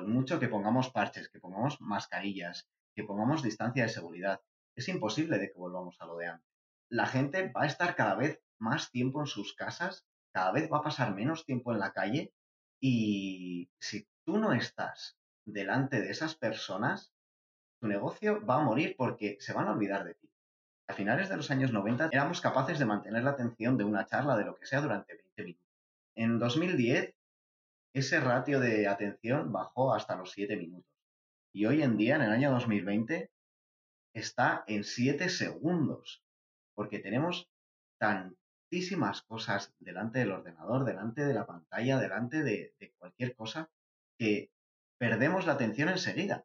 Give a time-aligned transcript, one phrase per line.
[0.00, 4.40] por mucho que pongamos parches, que pongamos mascarillas, que pongamos distancia de seguridad,
[4.74, 6.48] es imposible de que volvamos a lo de antes.
[6.88, 10.78] La gente va a estar cada vez más tiempo en sus casas, cada vez va
[10.78, 12.32] a pasar menos tiempo en la calle
[12.80, 17.12] y si tú no estás delante de esas personas,
[17.78, 20.30] tu negocio va a morir porque se van a olvidar de ti.
[20.88, 24.34] A finales de los años 90 éramos capaces de mantener la atención de una charla
[24.38, 25.68] de lo que sea durante 20 minutos.
[26.14, 27.19] En 2010
[27.92, 30.90] ese ratio de atención bajó hasta los 7 minutos.
[31.52, 33.30] Y hoy en día, en el año 2020,
[34.14, 36.22] está en 7 segundos.
[36.74, 37.50] Porque tenemos
[37.98, 43.70] tantísimas cosas delante del ordenador, delante de la pantalla, delante de, cualquier cosa,
[44.18, 44.50] que
[44.98, 46.44] perdemos la atención enseguida.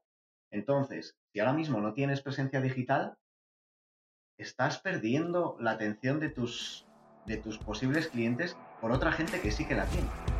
[0.52, 3.18] Entonces, si ahora mismo no tienes presencia digital,
[4.38, 6.86] estás perdiendo la atención de tus
[7.64, 10.35] posibles clientes por otra gente que sí que la tiene.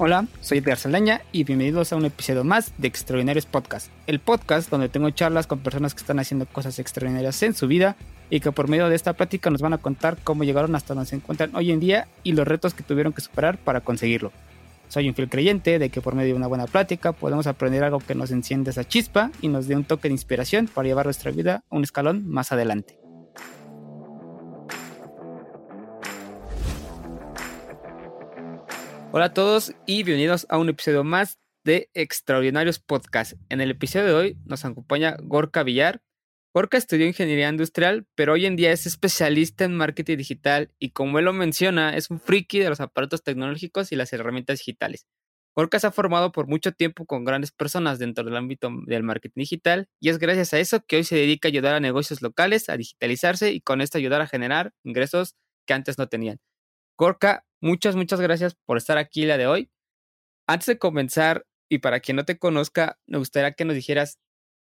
[0.00, 4.70] Hola, soy Edgar Saldaña y bienvenidos a un episodio más de Extraordinarios Podcast, el podcast
[4.70, 7.96] donde tengo charlas con personas que están haciendo cosas extraordinarias en su vida
[8.30, 11.10] y que por medio de esta plática nos van a contar cómo llegaron hasta donde
[11.10, 14.30] se encuentran hoy en día y los retos que tuvieron que superar para conseguirlo.
[14.86, 17.98] Soy un fiel creyente de que por medio de una buena plática podemos aprender algo
[17.98, 21.32] que nos enciende esa chispa y nos dé un toque de inspiración para llevar nuestra
[21.32, 23.00] vida un escalón más adelante.
[29.10, 33.32] Hola a todos y bienvenidos a un episodio más de Extraordinarios Podcast.
[33.48, 36.02] En el episodio de hoy nos acompaña Gorka Villar.
[36.52, 41.18] Gorka estudió ingeniería industrial, pero hoy en día es especialista en marketing digital y como
[41.18, 45.06] él lo menciona, es un friki de los aparatos tecnológicos y las herramientas digitales.
[45.56, 49.40] Gorka se ha formado por mucho tiempo con grandes personas dentro del ámbito del marketing
[49.40, 52.68] digital y es gracias a eso que hoy se dedica a ayudar a negocios locales
[52.68, 55.34] a digitalizarse y con esto ayudar a generar ingresos
[55.66, 56.40] que antes no tenían.
[56.98, 59.70] Gorka, muchas, muchas gracias por estar aquí la de hoy.
[60.46, 64.18] Antes de comenzar, y para quien no te conozca, me gustaría que nos dijeras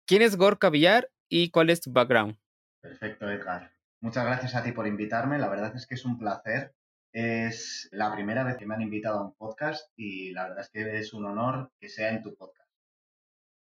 [0.08, 2.38] quién es Gorka Villar y cuál es tu background.
[2.82, 3.72] Perfecto, Edgar.
[4.02, 5.38] Muchas gracias a ti por invitarme.
[5.38, 6.74] La verdad es que es un placer.
[7.14, 10.70] Es la primera vez que me han invitado a un podcast y la verdad es
[10.70, 12.70] que es un honor que sea en tu podcast.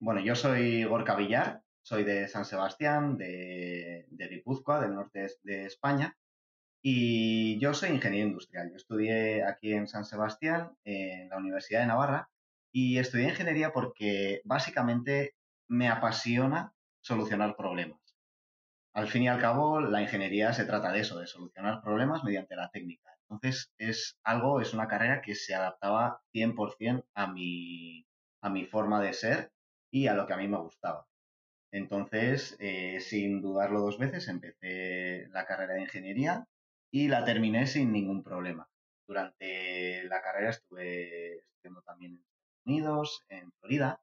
[0.01, 5.67] Bueno, yo soy Gorka Villar, soy de San Sebastián, de, de Guipúzcoa, del norte de
[5.67, 6.17] España,
[6.83, 8.71] y yo soy ingeniero industrial.
[8.71, 12.29] Yo estudié aquí en San Sebastián, en la Universidad de Navarra,
[12.73, 15.37] y estudié ingeniería porque básicamente
[15.69, 18.01] me apasiona solucionar problemas.
[18.95, 22.57] Al fin y al cabo, la ingeniería se trata de eso, de solucionar problemas mediante
[22.57, 23.11] la técnica.
[23.31, 28.07] Entonces, es algo, es una carrera que se adaptaba 100% a mi,
[28.43, 29.53] a mi forma de ser
[29.91, 31.07] y a lo que a mí me gustaba.
[31.71, 36.47] Entonces, eh, sin dudarlo dos veces, empecé la carrera de ingeniería
[36.93, 38.69] y la terminé sin ningún problema.
[39.09, 44.01] Durante la carrera estuve estudiando también en Estados Unidos, en Florida,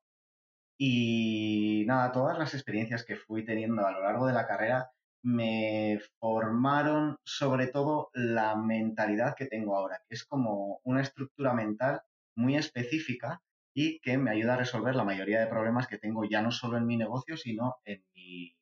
[0.77, 4.91] y nada, todas las experiencias que fui teniendo a lo largo de la carrera
[5.21, 12.01] me formaron sobre todo la mentalidad que tengo ahora, que es como una estructura mental
[12.35, 13.41] muy específica
[13.73, 16.77] y que me ayuda a resolver la mayoría de problemas que tengo ya no solo
[16.77, 18.55] en mi negocio, sino en mi,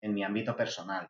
[0.00, 1.08] en mi ámbito personal.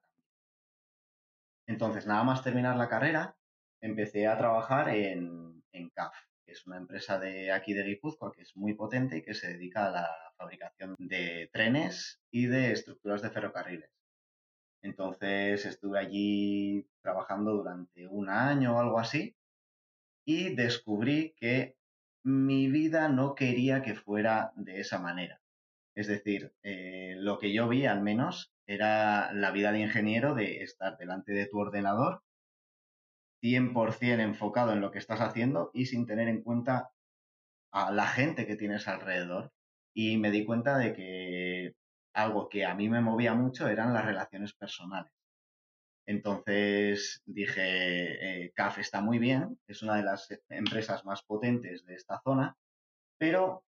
[1.67, 3.37] Entonces, nada más terminar la carrera,
[3.81, 5.63] empecé a trabajar en,
[5.95, 6.15] CAF,
[6.45, 9.49] que es una empresa de aquí de Guipúzcoa que es muy potente y que se
[9.49, 13.91] dedica a la fabricación de trenes y de estructuras de ferrocarriles.
[14.83, 19.37] Entonces estuve allí trabajando durante un año o algo así
[20.27, 21.77] y descubrí que
[22.23, 25.41] mi vida no quería que fuera de esa manera.
[25.95, 30.63] Es decir, eh, lo que yo vi al menos era la vida de ingeniero de
[30.63, 32.23] estar delante de tu ordenador
[33.43, 36.91] 100% enfocado en lo que estás haciendo y sin tener en cuenta
[37.73, 39.53] a la gente que tienes alrededor.
[39.95, 41.75] Y me di cuenta de que
[42.15, 45.13] algo que a mí me movía mucho eran las relaciones personales.
[46.07, 51.95] Entonces dije, eh, CAF está muy bien, es una de las empresas más potentes de
[51.95, 52.57] esta zona,
[53.19, 53.65] pero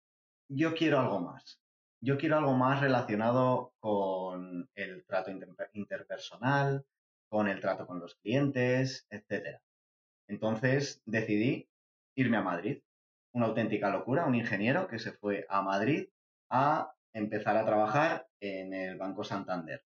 [0.48, 1.60] yo quiero algo más
[2.04, 5.30] yo quiero algo más relacionado con el trato
[5.72, 6.84] interpersonal,
[7.30, 9.58] con el trato con los clientes, etc.
[10.28, 11.66] Entonces decidí
[12.14, 12.82] irme a Madrid.
[13.32, 16.08] Una auténtica locura, un ingeniero que se fue a Madrid
[16.50, 19.82] a empezar a trabajar en el Banco Santander,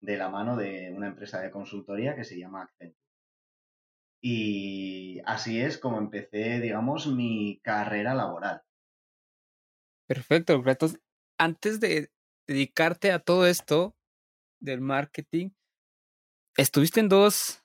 [0.00, 3.02] de la mano de una empresa de consultoría que se llama Accenture.
[4.22, 8.62] Y así es como empecé, digamos, mi carrera laboral.
[10.06, 10.62] Perfecto,
[11.38, 12.10] antes de
[12.46, 13.96] dedicarte a todo esto
[14.60, 15.50] del marketing,
[16.56, 17.62] estuviste en dos,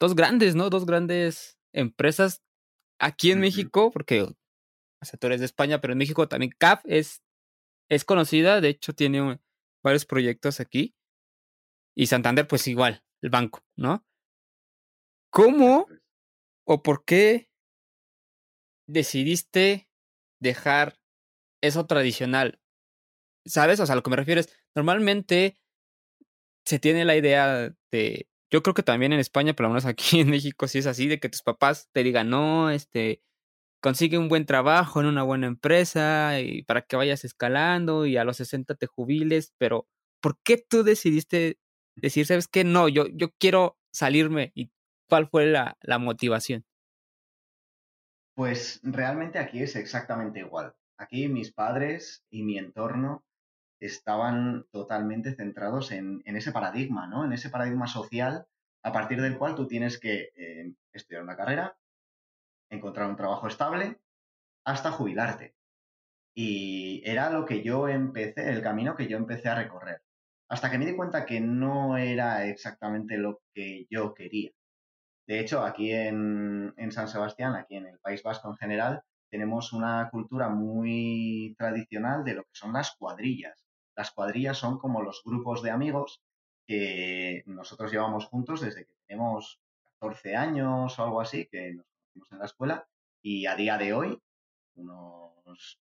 [0.00, 0.70] dos grandes, ¿no?
[0.70, 2.42] Dos grandes empresas
[2.98, 6.82] aquí en México, porque o sea, tú eres de España, pero en México también CAF
[6.84, 7.22] es,
[7.88, 9.40] es conocida, de hecho tiene
[9.82, 10.94] varios proyectos aquí.
[11.94, 14.04] Y Santander, pues igual, el banco, ¿no?
[15.30, 15.86] ¿Cómo
[16.66, 17.50] o por qué
[18.88, 19.88] decidiste
[20.40, 20.98] dejar
[21.62, 22.60] eso tradicional?
[23.46, 23.80] ¿Sabes?
[23.80, 25.58] O sea, a lo que me refiero es, normalmente
[26.64, 30.20] se tiene la idea de, yo creo que también en España, por lo menos aquí
[30.20, 33.22] en México, sí es así, de que tus papás te digan, no, este,
[33.80, 38.24] consigue un buen trabajo en una buena empresa y para que vayas escalando y a
[38.24, 39.86] los 60 te jubiles, pero
[40.20, 41.58] ¿por qué tú decidiste
[41.94, 42.64] decir, sabes qué?
[42.64, 44.70] No, yo, yo quiero salirme y
[45.08, 46.64] cuál fue la, la motivación?
[48.34, 50.74] Pues realmente aquí es exactamente igual.
[50.98, 53.24] Aquí mis padres y mi entorno
[53.80, 57.24] estaban totalmente centrados en, ese paradigma, ¿no?
[57.24, 58.46] En ese paradigma social
[58.82, 61.76] a partir del cual tú tienes que eh, estudiar una carrera,
[62.70, 63.98] encontrar un trabajo estable,
[64.64, 65.54] hasta jubilarte.
[66.34, 70.02] Y era lo que yo empecé, el camino que yo empecé a recorrer.
[70.48, 74.52] Hasta que me di cuenta que no era exactamente lo que yo quería.
[75.26, 79.72] De hecho, aquí en, en San Sebastián, aquí en el País Vasco en general, tenemos
[79.72, 83.65] una cultura muy tradicional de lo que son las cuadrillas.
[83.96, 86.22] Las cuadrillas son como los grupos de amigos
[86.66, 89.60] que nosotros llevamos juntos desde que tenemos
[89.98, 92.88] 14 años o algo así, que nos conocimos en la escuela,
[93.22, 94.22] y a día de hoy,
[94.74, 95.80] unos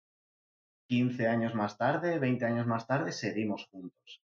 [0.88, 4.23] 15 años más tarde, 20 años más tarde, seguimos juntos.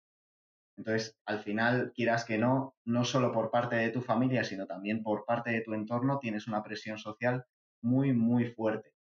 [0.77, 5.03] Entonces, al final, quieras que no, no solo por parte de tu familia, sino también
[5.03, 7.47] por parte de tu entorno, tienes una presión social
[7.83, 8.93] muy, muy fuerte.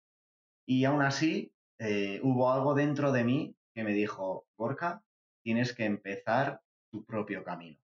[0.65, 5.03] Y aún así, eh, hubo algo dentro de mí que me dijo, Gorka,
[5.43, 6.61] tienes que empezar
[6.91, 7.79] tu propio camino.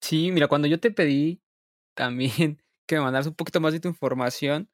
[0.00, 1.40] Sí, mira, cuando yo te pedí
[1.94, 4.68] también que me mandaras un poquito más de tu información,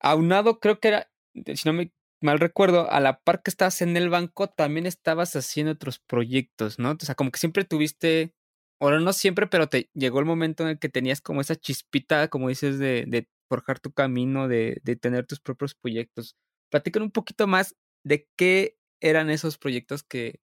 [0.00, 1.10] aunado creo que era,
[1.54, 5.36] si no me mal recuerdo, a la par que estabas en el banco, también estabas
[5.36, 6.92] haciendo otros proyectos, ¿no?
[6.92, 8.34] O sea, como que siempre tuviste,
[8.80, 12.28] ahora no siempre, pero te llegó el momento en el que tenías como esa chispita,
[12.28, 16.36] como dices, de, forjar tu camino, de, de tener tus propios proyectos.
[16.70, 20.40] Platican un poquito más de qué eran esos proyectos que,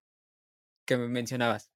[0.86, 1.72] que me mencionabas.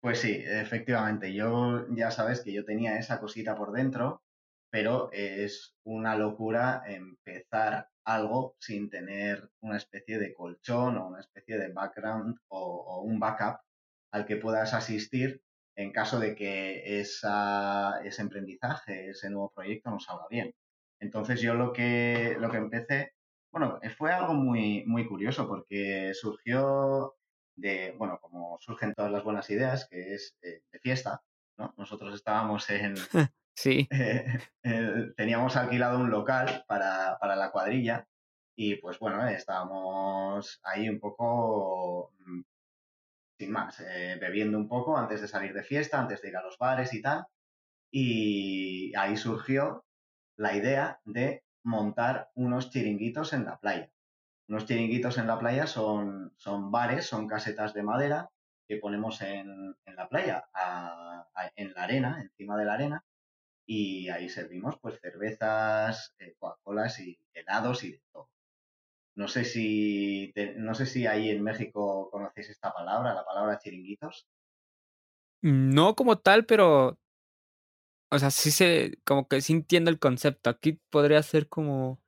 [0.00, 1.32] Pues sí, efectivamente.
[1.32, 4.22] Yo ya sabes que yo tenía esa cosita por dentro,
[4.70, 11.58] pero es una locura empezar algo sin tener una especie de colchón o una especie
[11.58, 13.60] de background o, un backup
[14.12, 15.42] al que puedas asistir
[15.74, 17.26] en caso de que ese
[18.18, 20.54] emprendizaje, ese nuevo proyecto no salga bien.
[21.00, 23.15] Entonces yo lo que, lo que empecé
[23.58, 27.16] bueno, eh, fue algo muy, muy curioso porque surgió
[27.56, 31.22] de, bueno, como surgen todas las buenas ideas, que es eh, de fiesta,
[31.56, 31.72] ¿no?
[31.78, 32.96] Nosotros estábamos en...
[33.56, 33.88] sí.
[33.90, 34.40] Eh,
[35.16, 38.06] teníamos alquilado un local para, la cuadrilla
[38.54, 42.42] y pues bueno, estábamos ahí un poco, mm,
[43.38, 43.82] sin más,
[44.20, 47.00] bebiendo un poco antes de salir de fiesta, antes de ir a los bares y
[47.00, 47.24] tal.
[47.90, 49.86] Y ahí surgió
[50.36, 53.90] la idea de montar unos chiringuitos en la playa.
[54.48, 58.30] Unos chiringuitos en la playa son, son bares, son casetas de madera
[58.68, 60.48] que ponemos en, la playa,
[61.56, 63.04] en la arena, encima de la arena,
[63.64, 68.30] y ahí servimos pues cervezas, eh, Coca-Colas y helados y de todo.
[69.16, 74.28] No sé si no sé si ahí en México conocéis esta palabra, la palabra chiringuitos.
[75.42, 76.98] No como tal, pero
[78.10, 80.50] o sea, sí se, como que sí entiendo el concepto.
[80.50, 82.00] Aquí podría ser como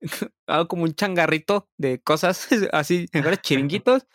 [0.46, 4.06] algo como un changarrito de cosas así, en chiringuitos,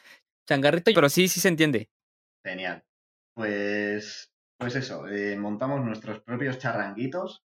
[0.48, 1.90] changarrito, pero sí, sí se entiende.
[2.46, 2.84] Genial.
[3.36, 7.44] Pues, pues eso, eh, montamos nuestros propios charranguitos,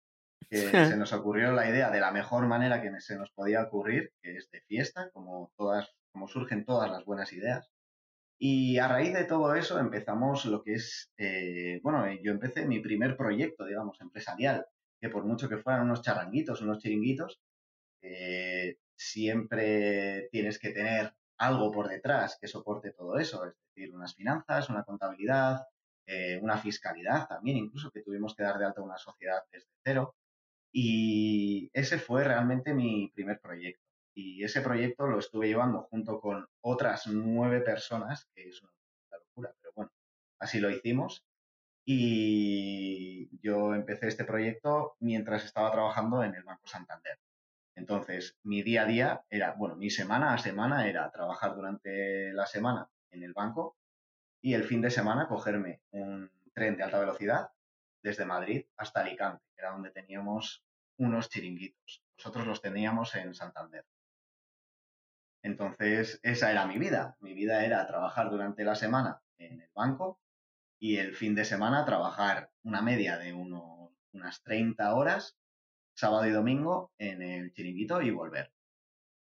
[0.50, 4.14] que se nos ocurrió la idea de la mejor manera que se nos podía ocurrir,
[4.22, 7.70] que es de fiesta, como todas, como surgen todas las buenas ideas.
[8.39, 12.65] Y a raíz de todo eso empezamos lo que es, eh, bueno, eh, yo empecé
[12.67, 14.67] mi primer proyecto, digamos, empresarial,
[15.01, 17.39] que por mucho que fueran unos charranguitos, unos chiringuitos,
[18.01, 24.15] eh, siempre tienes que tener algo por detrás que soporte todo eso, es decir, unas
[24.15, 25.67] finanzas, una contabilidad,
[26.41, 30.15] una fiscalidad también, incluso que tuvimos que dar de alta una sociedad desde cero.
[30.72, 33.87] Y ese fue realmente mi primer proyecto.
[34.20, 38.72] Y ese proyecto lo estuve llevando junto con otras nueve personas, que es una
[39.12, 39.92] locura, pero bueno,
[40.40, 41.24] así lo hicimos.
[41.86, 47.20] Y yo empecé este proyecto mientras estaba trabajando en el Banco Santander.
[47.76, 52.48] Entonces, mi día a día era, bueno, mi semana a semana era trabajar durante la
[52.48, 53.78] semana en el banco
[54.42, 57.52] y el fin de semana cogerme un tren de alta velocidad
[58.02, 60.64] desde Madrid hasta Alicante, que era donde teníamos
[60.98, 62.02] unos chiringuitos.
[62.18, 63.86] Nosotros los teníamos en Santander.
[65.44, 67.15] Entonces, esa era mi vida.
[67.20, 70.20] Mi vida era trabajar durante la semana en el banco
[70.79, 75.38] y el fin de semana trabajar una media de unas 30 horas,
[75.96, 78.51] sábado y domingo, en el chiringuito y volver.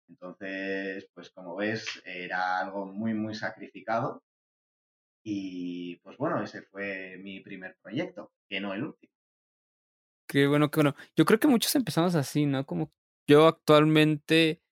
[0.09, 4.25] Entonces, pues como ves, era algo muy, muy sacrificado.
[5.23, 9.12] Y pues bueno, ese fue mi primer proyecto, que no el último.
[10.26, 10.95] Qué bueno, qué bueno.
[11.16, 12.64] Yo creo que muchos empezamos así, ¿no?
[12.64, 12.92] Como
[13.26, 14.62] yo actualmente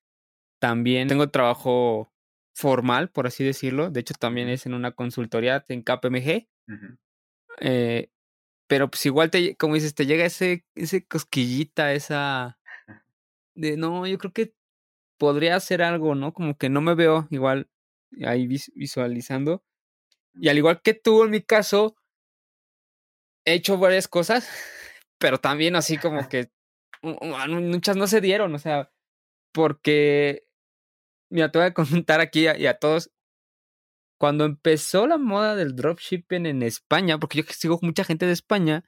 [0.58, 2.12] también tengo trabajo
[2.54, 3.90] formal, por así decirlo.
[3.90, 6.48] De hecho, también es en una consultoría en KPMG.
[7.60, 8.10] eh,
[8.66, 12.58] pero pues igual te, como dices, te llega ese, ese cosquillita, esa
[13.54, 14.54] de no, yo creo que
[15.18, 16.32] podría hacer algo, ¿no?
[16.32, 17.68] Como que no me veo igual
[18.24, 19.64] ahí visualizando.
[20.34, 21.96] Y al igual que tú, en mi caso,
[23.44, 24.48] he hecho varias cosas,
[25.18, 26.50] pero también así como que
[27.02, 28.90] muchas no se dieron, o sea,
[29.52, 30.47] porque,
[31.30, 33.10] mira, te voy a contar aquí y a, todos,
[34.18, 38.84] cuando empezó la moda del dropshipping en España, porque yo sigo mucha gente de España,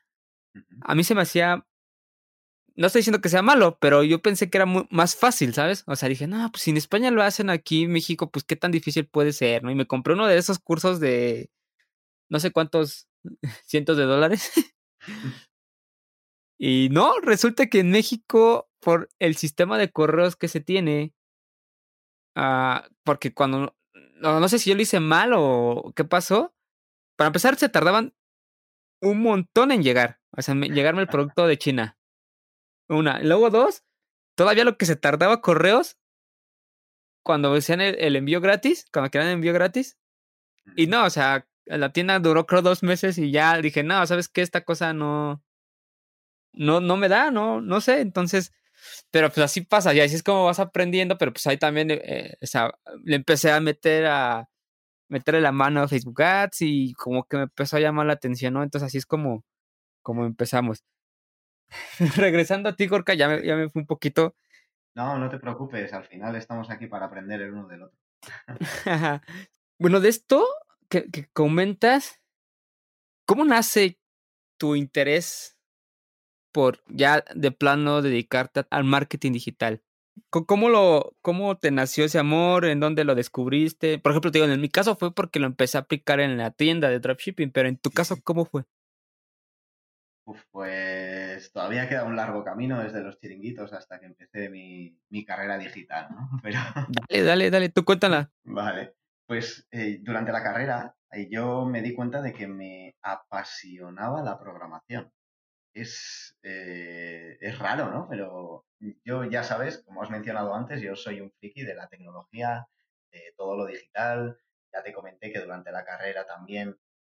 [0.83, 1.67] a mí se me hacía
[2.81, 5.85] no estoy diciendo que sea malo, pero yo pensé que era más fácil, ¿sabes?
[5.87, 8.57] O sea, dije, no, pues si en España lo hacen aquí en México, pues qué
[8.57, 9.71] tan difícil puede ser, ¿no?
[9.71, 11.51] Y me compré uno de esos cursos de
[12.31, 13.09] no sé cuántos
[13.67, 14.51] cientos de dólares.
[16.59, 21.13] y no, resulta que en México, por el sistema de correos que se tiene,
[22.37, 26.55] uh, porque cuando, no, no sé si yo lo hice mal o qué pasó,
[27.17, 28.15] para empezar se tardaban
[29.03, 31.99] un montón en llegar, o sea, llegarme el producto de China.
[32.89, 33.21] Una.
[33.23, 33.85] Luego dos,
[34.37, 35.99] todavía lo que se tardaba correos
[37.23, 39.99] cuando decían el, envío gratis, cuando querían envío gratis.
[40.77, 44.29] Y no, o sea, la tienda duró creo dos meses y ya dije, no, ¿sabes
[44.29, 44.43] qué?
[44.43, 45.43] Esta cosa no,
[46.53, 48.01] no, no me da, no, no sé.
[48.01, 48.53] Entonces,
[49.11, 52.37] pero pues así pasa, y así es como vas aprendiendo, pero pues ahí también, eh,
[52.43, 52.73] o sea,
[53.05, 54.49] le empecé a meter a,
[55.09, 58.55] meterle la mano a Facebook Ads y como que me empezó a llamar la atención,
[58.55, 58.63] ¿no?
[58.63, 59.45] Entonces así es como,
[60.03, 60.85] como empezamos.
[62.17, 64.37] regresando a ti, Gorka, ya me, ya me fui un poquito.
[64.95, 67.99] No, no te preocupes, al final estamos aquí para aprender el uno del otro.
[69.79, 70.47] bueno, de esto
[70.89, 72.21] que, comentas,
[73.25, 73.99] ¿cómo nace
[74.59, 75.57] tu interés
[76.53, 79.83] por ya de plano dedicarte al marketing digital?
[80.31, 82.65] ¿Cómo, lo, ¿Cómo te nació ese amor?
[82.65, 83.99] ¿En dónde lo descubriste?
[83.99, 86.51] Por ejemplo, te digo, en mi caso fue porque lo empecé a aplicar en la
[86.51, 88.65] tienda de dropshipping, pero en tu caso, ¿cómo fue?
[90.51, 96.09] pues todavía queda un largo camino desde los chiringuitos hasta que empecé mi, carrera digital,
[96.11, 96.31] ¿no?
[96.43, 96.59] Pero...
[97.09, 98.31] Dale, dale, dale, tú cuéntala.
[98.45, 98.95] Vale,
[99.27, 100.95] pues eh, durante la carrera
[101.29, 105.11] yo me di cuenta de que me apasionaba la programación.
[105.75, 108.07] Es, eh, es raro, ¿no?
[108.09, 108.67] Pero
[109.05, 112.67] yo ya sabes, como has mencionado antes, yo soy un friki de la tecnología,
[113.13, 114.39] de todo lo digital.
[114.73, 116.77] Ya te comenté que durante la carrera también,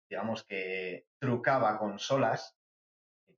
[0.09, 2.57] digamos que trucaba consolas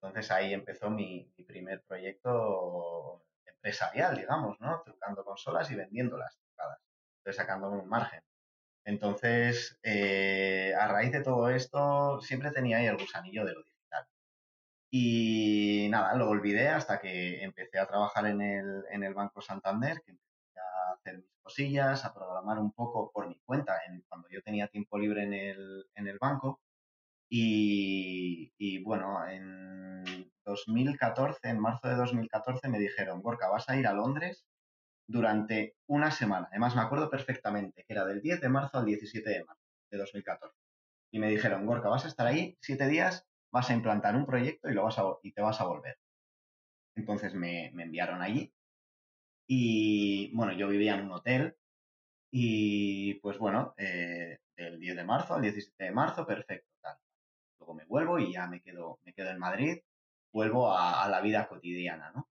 [0.02, 4.82] entonces ahí empezó mi, primer proyecto empresarial, digamos, ¿no?
[4.84, 6.80] Trucando consolas y vendiéndolas trucadas,
[7.18, 8.20] entonces sacándome un margen.
[8.84, 13.71] Entonces, eh, a raíz de todo esto, siempre tenía ahí el gusanillo de lo digital.
[14.94, 20.02] Y nada, lo olvidé hasta que empecé a trabajar en el, en el Banco Santander,
[20.04, 24.28] que empecé a hacer mis cosillas, a programar un poco por mi cuenta, en, cuando
[24.28, 26.60] yo tenía tiempo libre en el, en el banco.
[27.30, 33.94] Y, bueno, en 2014, en marzo de 2014, me dijeron, Gorka, vas a ir a
[33.94, 34.44] Londres
[35.08, 36.48] durante una semana.
[36.50, 39.98] Además, me acuerdo perfectamente que era del 10 de marzo al 17 de marzo de
[39.98, 40.54] 2014.
[41.12, 44.68] Y me dijeron, Gorka, vas a estar ahí siete días, vas a implantar un proyecto
[44.70, 45.98] y, lo vas a, y te vas a volver.
[46.96, 48.52] Entonces me, enviaron allí.
[49.46, 51.56] Y bueno, yo vivía en un hotel.
[52.30, 56.72] Y pues bueno, eh, del 10 de marzo al 17 de marzo, perfecto
[57.62, 59.78] luego me vuelvo y ya me quedo, me quedo en Madrid,
[60.32, 62.28] vuelvo a, la vida cotidiana, ¿no?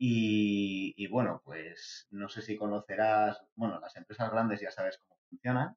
[0.00, 5.76] Y, bueno, pues no sé si conocerás, bueno, las empresas grandes ya sabes cómo funcionan,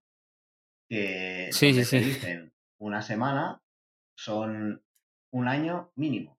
[0.88, 2.00] que sí, sí, sí.
[2.00, 3.62] dicen una semana
[4.24, 4.84] son
[5.32, 6.38] un año mínimo.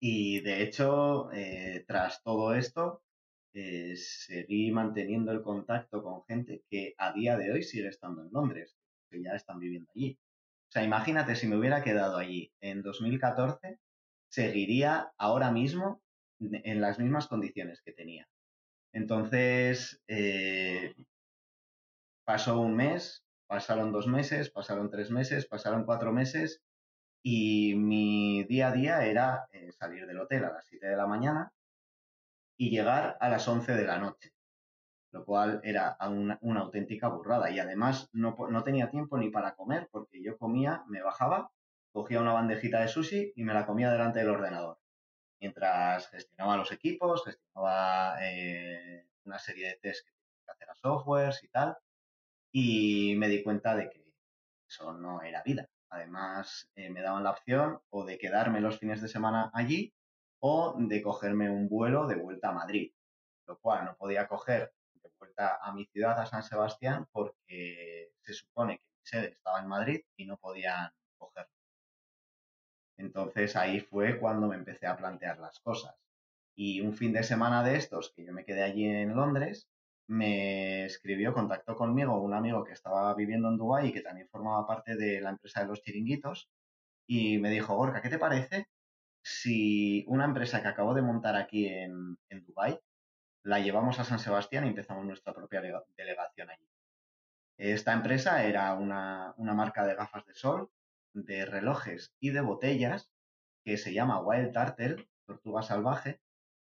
[0.00, 3.02] Y de hecho, eh, tras todo esto,
[3.52, 8.32] eh, seguí manteniendo el contacto con gente que a día de hoy sigue estando en
[8.32, 8.76] Londres,
[9.10, 10.18] que ya están viviendo allí.
[10.68, 13.78] O sea, imagínate si me hubiera quedado allí en 2014,
[14.28, 16.02] seguiría ahora mismo
[16.40, 18.28] en las mismas condiciones que tenía.
[18.92, 20.94] Entonces, eh,
[22.24, 26.62] pasó un mes, pasaron dos meses, pasaron tres meses, pasaron cuatro meses
[27.22, 31.06] Y mi día a día era eh, salir del hotel a las 7 de la
[31.08, 31.52] mañana
[32.56, 34.32] y llegar a las 11 de la noche,
[35.12, 37.50] lo cual era una, auténtica burrada.
[37.50, 41.50] Y además no, tenía tiempo ni para comer porque yo comía, me bajaba,
[41.92, 44.78] cogía una bandejita de sushi y me la comía delante del ordenador.
[45.40, 50.74] Mientras gestionaba los equipos, gestionaba eh, una serie de test que tenía que hacer a
[50.76, 51.76] softwares y tal,
[52.52, 54.12] y me di cuenta de que
[54.68, 55.68] eso no era vida.
[55.90, 59.92] Además, eh, me daban la opción o de quedarme los fines de semana allí
[60.40, 62.92] o de cogerme un vuelo de vuelta a Madrid,
[63.46, 68.32] lo cual no podía coger de vuelta a mi ciudad, a San Sebastián, porque se
[68.34, 71.52] supone que mi sede estaba en Madrid y no podían cogerlo.
[72.96, 75.96] Entonces ahí fue cuando me empecé a plantear las cosas.
[76.54, 79.68] Y un fin de semana de estos, que yo me quedé allí en Londres,
[80.10, 84.66] me escribió, contactó conmigo un amigo que estaba viviendo en Dubái y que también formaba
[84.66, 86.50] parte de la empresa de los chiringuitos
[87.06, 88.66] y me dijo, Gorka, ¿qué te parece
[89.22, 92.80] si una empresa que acabo de montar aquí en, en Dubái
[93.44, 96.68] la llevamos a San Sebastián y empezamos nuestra propia delegación allí?
[97.56, 100.72] Esta empresa era una, una marca de gafas de sol,
[101.12, 103.12] de relojes y de botellas
[103.64, 106.20] que se llama Wild Turtle, Tortuga Salvaje,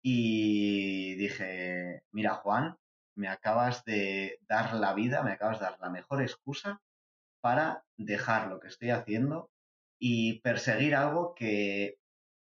[0.02, 2.76] y dije, mira Juan,
[3.14, 6.80] me acabas de dar la vida, me acabas de dar la mejor excusa
[7.40, 9.50] para dejar lo que estoy haciendo
[9.98, 11.98] y perseguir algo que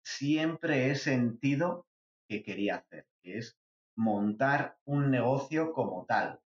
[0.05, 1.87] siempre he sentido
[2.29, 3.59] que quería hacer, que es
[3.97, 6.41] montar un negocio como tal.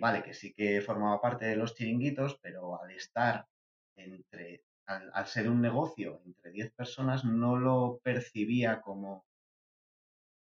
[0.00, 3.46] vale, que sí que formaba parte de los chiringuitos, pero al estar
[3.96, 9.24] entre, al, ser un negocio entre 10 personas, no lo percibía como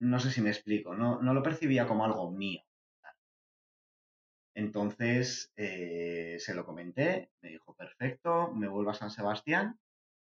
[0.00, 2.62] no sé si me explico, no, no lo percibía como algo mío.
[4.54, 9.78] Entonces eh, se lo comenté, me dijo, perfecto, me vuelvo a San Sebastián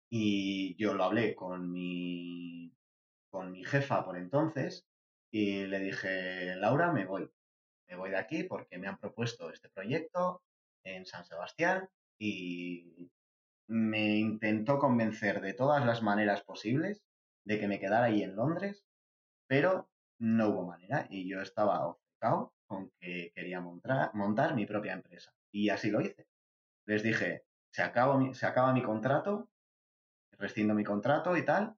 [0.09, 2.73] y yo lo hablé con mi,
[3.31, 4.87] con mi jefa por entonces
[5.33, 7.29] y le dije, Laura, me voy,
[7.89, 10.43] me voy de aquí porque me han propuesto este proyecto
[10.85, 13.11] en San Sebastián y
[13.67, 17.03] me intentó convencer de todas las maneras posibles
[17.45, 18.85] de que me quedara ahí en Londres
[19.53, 24.95] pero no hubo manera y yo estaba ofuscado con que quería montar, montar mi propia
[24.95, 25.35] empresa.
[25.53, 26.27] Y así lo hice.
[26.87, 29.51] Les dije, se acaba, mi, se acaba mi contrato,
[30.39, 31.77] rescindo mi contrato y tal,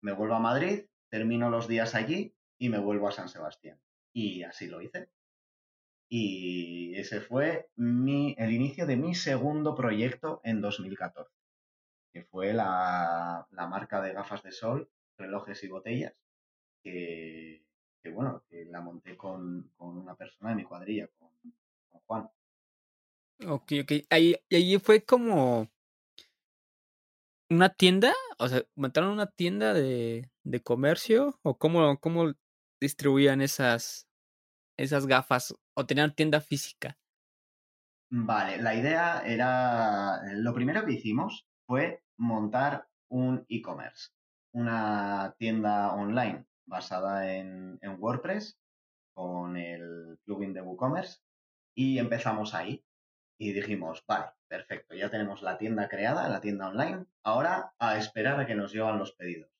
[0.00, 3.80] me vuelvo a Madrid, termino los días allí y me vuelvo a San Sebastián.
[4.12, 5.10] Y así lo hice.
[6.08, 11.34] Y ese fue mi, el inicio de mi segundo proyecto en 2014,
[12.12, 16.14] que fue la, la marca de gafas de sol, relojes y botellas,
[16.82, 17.64] que,
[18.12, 21.30] bueno, que la monté con, una persona de mi cuadrilla, con,
[22.06, 22.30] Juan.
[23.46, 23.92] Ok, ok.
[24.10, 25.68] Ahí, ahí fue como
[27.50, 32.32] una tienda, o sea, montaron una tienda de, de comercio o cómo, cómo
[32.80, 34.08] distribuían esas,
[34.76, 36.98] esas gafas o tenían tienda física.
[38.10, 44.12] Vale, la idea era, lo primero que hicimos fue montar un e-commerce,
[44.52, 48.58] una tienda online basada en, WordPress
[49.14, 51.20] con el plugin de WooCommerce
[51.74, 52.84] y empezamos ahí
[53.38, 58.38] y dijimos, vale, perfecto, ya tenemos la tienda creada, la tienda online, ahora a esperar
[58.38, 59.50] a que nos llevan los pedidos.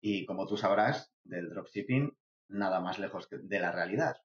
[0.00, 2.16] Y como tú sabrás, del dropshipping,
[2.48, 4.16] nada más lejos de la realidad.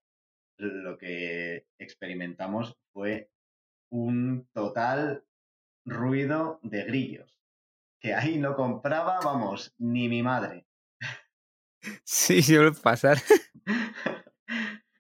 [0.58, 3.30] Lo que experimentamos fue
[3.90, 5.24] un total
[5.86, 7.40] ruido de grillos,
[8.00, 10.67] que ahí no compraba, vamos, ni mi madre.
[12.04, 13.18] Sí, suele pasar.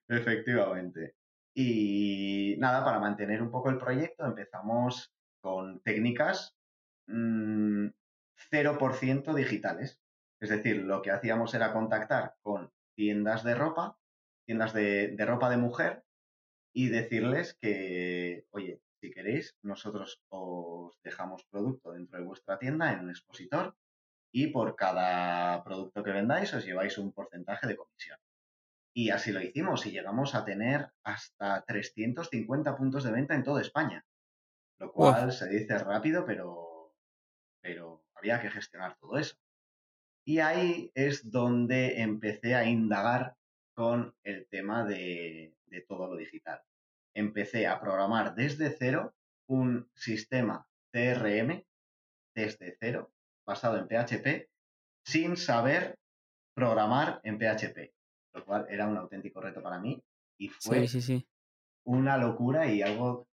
[0.08, 1.16] Efectivamente.
[1.56, 5.12] Y nada, para mantener un poco el proyecto empezamos
[5.42, 6.56] con técnicas
[7.08, 7.92] 0%
[9.28, 10.00] mm, digitales.
[10.40, 13.98] Es decir, lo que hacíamos era contactar con tiendas de ropa,
[14.46, 16.04] tiendas de, de ropa de mujer,
[16.74, 23.00] y decirles que, oye, si queréis, nosotros os dejamos producto dentro de vuestra tienda en
[23.00, 23.76] un expositor
[24.32, 28.20] y por cada producto que vendáis os lleváis un porcentaje de comisión.
[28.94, 33.62] Y así lo hicimos y llegamos a tener hasta 350 puntos de venta en toda
[33.62, 34.06] España,
[34.80, 36.96] lo cual se dice rápido, pero,
[37.62, 39.36] pero había que gestionar todo eso.
[40.26, 43.36] Y ahí es donde empecé a indagar
[43.74, 46.62] con el tema de, de todo lo digital.
[47.14, 49.14] Empecé a programar desde cero
[49.48, 51.64] un sistema CRM
[52.36, 53.12] desde cero
[53.48, 54.50] basado en PHP
[55.06, 55.98] sin saber
[56.54, 57.94] programar en PHP,
[58.34, 60.04] lo cual era un auténtico reto para mí
[60.38, 60.86] y fue
[61.86, 63.28] una locura y algo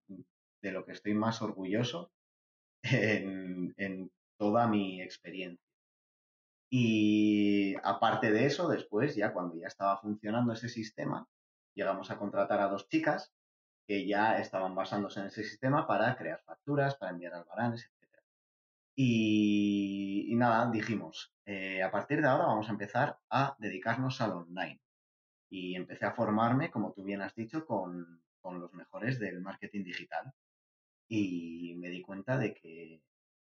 [0.62, 2.12] de lo que estoy más orgulloso
[2.82, 5.64] en, toda mi experiencia.
[6.70, 11.26] Y aparte de eso, después, ya cuando ya estaba funcionando ese sistema,
[11.74, 13.32] llegamos a contratar a dos chicas
[13.86, 17.90] que ya estaban basándose en ese sistema para crear facturas, para enviar albaranes,
[18.96, 24.80] Y, nada, dijimos, eh, a partir de ahora vamos a empezar a dedicarnos al online.
[25.50, 29.84] Y empecé a formarme, como tú bien has dicho, con, con los mejores del marketing
[29.84, 30.32] digital.
[31.08, 33.02] Y me di cuenta de que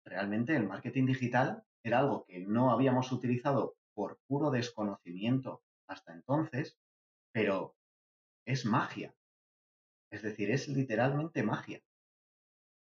[0.06, 6.78] realmente el marketing digital era algo que no habíamos utilizado por puro desconocimiento hasta entonces,
[7.32, 7.76] pero
[8.46, 9.14] es magia.
[10.12, 11.82] Es decir, es literalmente magia.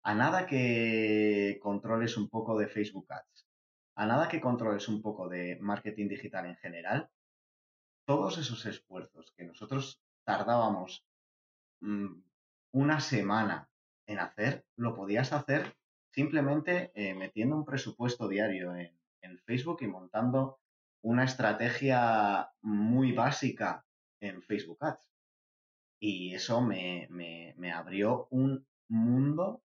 [0.04, 3.46] A nada que controles un poco de Facebook Ads,
[3.94, 7.10] a nada que controles un poco de marketing digital en general,
[8.04, 11.04] todos esos esfuerzos que nosotros tardábamos
[11.80, 12.20] mm,
[12.72, 13.68] una semana
[14.06, 15.76] en hacer, lo podías hacer
[16.10, 18.90] simplemente eh, metiendo un presupuesto diario en,
[19.46, 20.58] Facebook y montando
[21.00, 23.84] una estrategia muy básica
[24.20, 25.10] en Facebook Ads.
[26.00, 27.08] Y eso me,
[27.72, 29.62] abrió un mundo,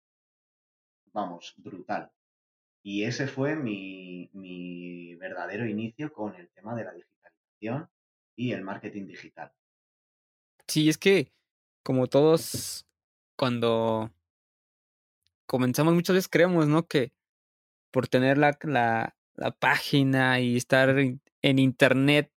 [1.14, 2.12] vamos, brutal.
[2.82, 7.88] Y ese fue mi, mi, verdadero inicio con el tema de la digitalización
[8.36, 9.50] y el marketing digital.
[10.68, 11.32] Sí, es que
[11.82, 12.86] como todos,
[13.36, 14.12] cuando
[15.46, 16.86] comenzamos muchas veces creemos, ¿no?
[16.86, 17.12] Que
[17.90, 21.20] por tener la, la, la página y estar en,
[21.58, 22.32] internet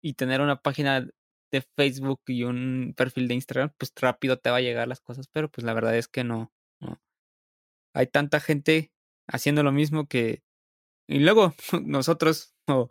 [0.00, 1.08] y tener una página
[1.50, 5.28] de Facebook y un perfil de Instagram, pues rápido te va a llegar las cosas,
[5.28, 6.52] pero pues la verdad es que no.
[7.94, 8.92] Hay tanta gente
[9.28, 10.42] haciendo lo mismo que...
[11.08, 12.90] Y luego nosotros, o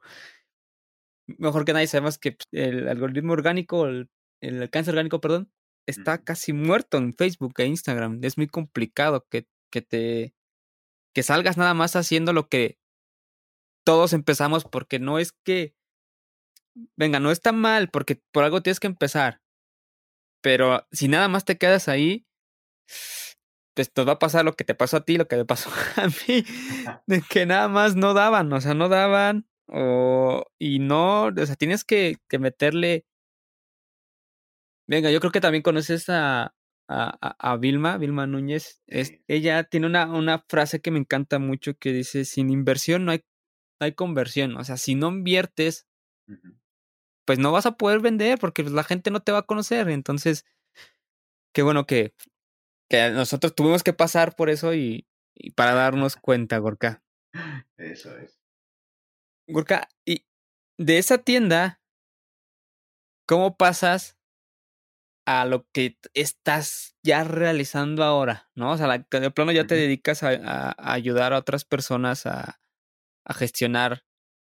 [1.27, 4.09] mejor que nadie, sabemos que pues, el algoritmo orgánico, el,
[4.41, 5.51] el alcance orgánico, perdón,
[5.87, 8.19] está casi muerto en Facebook e Instagram.
[8.23, 10.35] Es muy complicado que que te
[11.15, 12.77] que salgas nada más haciendo lo que
[13.83, 15.75] todos empezamos porque no es que
[16.95, 19.41] venga, no está mal porque por algo tienes que empezar.
[20.41, 22.25] Pero si nada más te quedas ahí,
[23.73, 25.69] pues te va a pasar lo que te pasó a ti, lo que me pasó
[25.97, 26.43] a mí,
[27.07, 31.55] de que nada más no daban, o sea, no daban, o, y no, o sea,
[31.55, 33.05] tienes que, que meterle.
[34.87, 36.53] Venga, yo creo que también conoces a,
[36.91, 38.81] a, Vilma, Vilma Núñez.
[38.87, 43.11] Es, ella tiene una, una frase que me encanta mucho que dice, sin inversión no
[43.11, 43.23] hay,
[43.79, 44.57] hay conversión.
[44.57, 45.87] O sea, si no inviertes,
[47.25, 49.89] pues no vas a poder vender porque pues, la gente no te va a conocer.
[49.89, 50.45] Entonces,
[51.53, 52.13] qué bueno que,
[52.91, 57.01] que nosotros tuvimos que pasar por eso y, y para darnos cuenta, Gorka.
[57.77, 58.37] Eso es.
[59.47, 60.25] Gorka, y
[60.77, 61.81] de esa tienda,
[63.25, 64.17] ¿cómo pasas
[65.25, 68.71] a lo que estás ya realizando ahora, ¿no?
[68.71, 72.59] O sea, de plano ya te dedicas a, ayudar a otras personas a,
[73.25, 74.03] a gestionar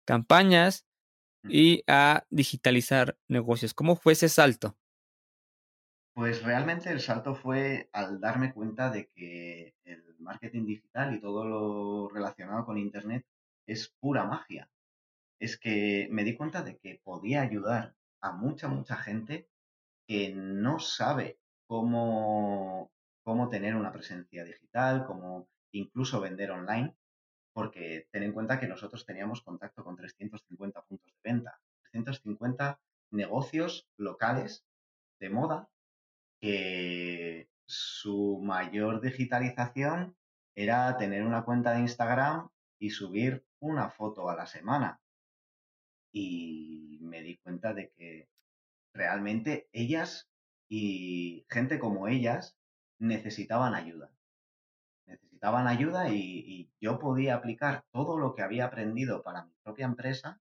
[0.05, 0.85] campañas
[1.43, 3.73] y a digitalizar negocios.
[3.73, 4.77] ¿Cómo fue ese salto?
[6.17, 11.45] Pues realmente el salto fue al darme cuenta de que el marketing digital y todo
[11.45, 13.23] lo relacionado con Internet
[13.67, 14.67] es pura magia.
[15.37, 19.47] Es que me di cuenta de que podía ayudar a mucha, mucha gente
[20.07, 26.95] que no sabe cómo, cómo tener una presencia digital, cómo incluso vender online,
[27.53, 31.59] porque ten en cuenta que nosotros teníamos contacto con 350 puntos de venta,
[31.91, 32.79] 350
[33.11, 34.65] negocios locales
[35.19, 35.69] de moda
[36.39, 40.15] que su mayor digitalización
[40.55, 44.99] era tener una cuenta de Instagram y subir una foto a la semana.
[46.11, 48.29] Y me di cuenta de que
[48.93, 50.29] realmente ellas
[50.69, 52.57] y gente como ellas
[52.99, 54.11] necesitaban ayuda.
[55.05, 60.39] Necesitaban ayuda y, yo podía aplicar todo lo que había aprendido para mi propia empresa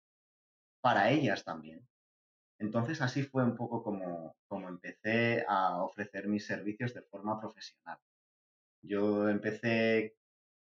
[0.81, 1.87] para ellas también.
[2.59, 7.99] Entonces así fue un poco como, como empecé a ofrecer mis servicios de forma profesional.
[8.83, 10.17] Yo empecé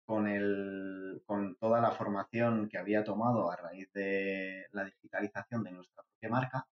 [0.05, 5.71] con, el, con toda la formación que había tomado a raíz de la digitalización de
[5.71, 6.67] nuestra propia marca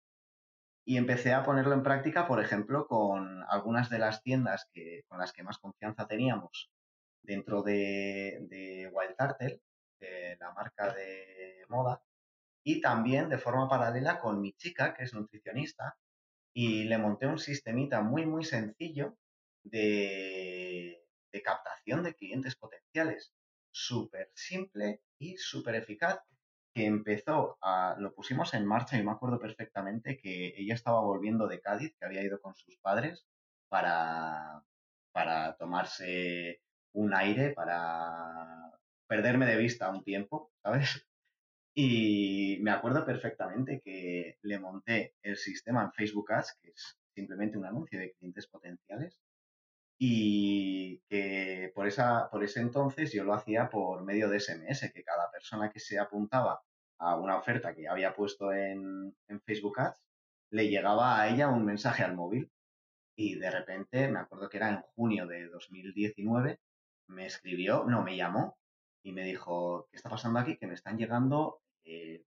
[0.84, 5.20] y empecé a ponerlo en práctica, por ejemplo, con algunas de las tiendas que, con
[5.20, 6.72] las que más confianza teníamos
[7.22, 9.62] dentro de, de Wild Turtle,
[10.00, 12.02] de la marca de moda,
[12.68, 15.98] y también de forma paralela con mi chica, que es nutricionista,
[16.54, 19.18] y le monté un sistemita muy, muy sencillo
[19.64, 21.02] de,
[21.46, 23.32] captación de clientes potenciales.
[23.72, 26.20] Súper simple y súper eficaz
[26.74, 31.48] que empezó a, lo pusimos en marcha y me acuerdo perfectamente que ella estaba volviendo
[31.48, 33.26] de Cádiz, que había ido con sus padres
[33.70, 34.62] para,
[35.14, 38.74] para tomarse un aire para
[39.08, 41.07] perderme de vista un tiempo, ¿sabes?
[41.80, 47.56] Y me acuerdo perfectamente que le monté el sistema en Facebook Ads, que es simplemente
[47.56, 49.20] un anuncio de clientes potenciales,
[50.00, 55.04] y que por, esa, por ese entonces yo lo hacía por medio de SMS, que
[55.04, 56.64] cada persona que se apuntaba
[56.98, 60.02] a una oferta que había puesto en, en Facebook Ads,
[60.50, 62.52] le llegaba a ella un mensaje al móvil.
[63.16, 66.60] Y de repente, me acuerdo que era en junio de 2019,
[67.10, 68.58] me escribió, no, me llamó
[69.04, 70.58] y me dijo, ¿qué está pasando aquí?
[70.58, 72.26] Que me están llegando eh,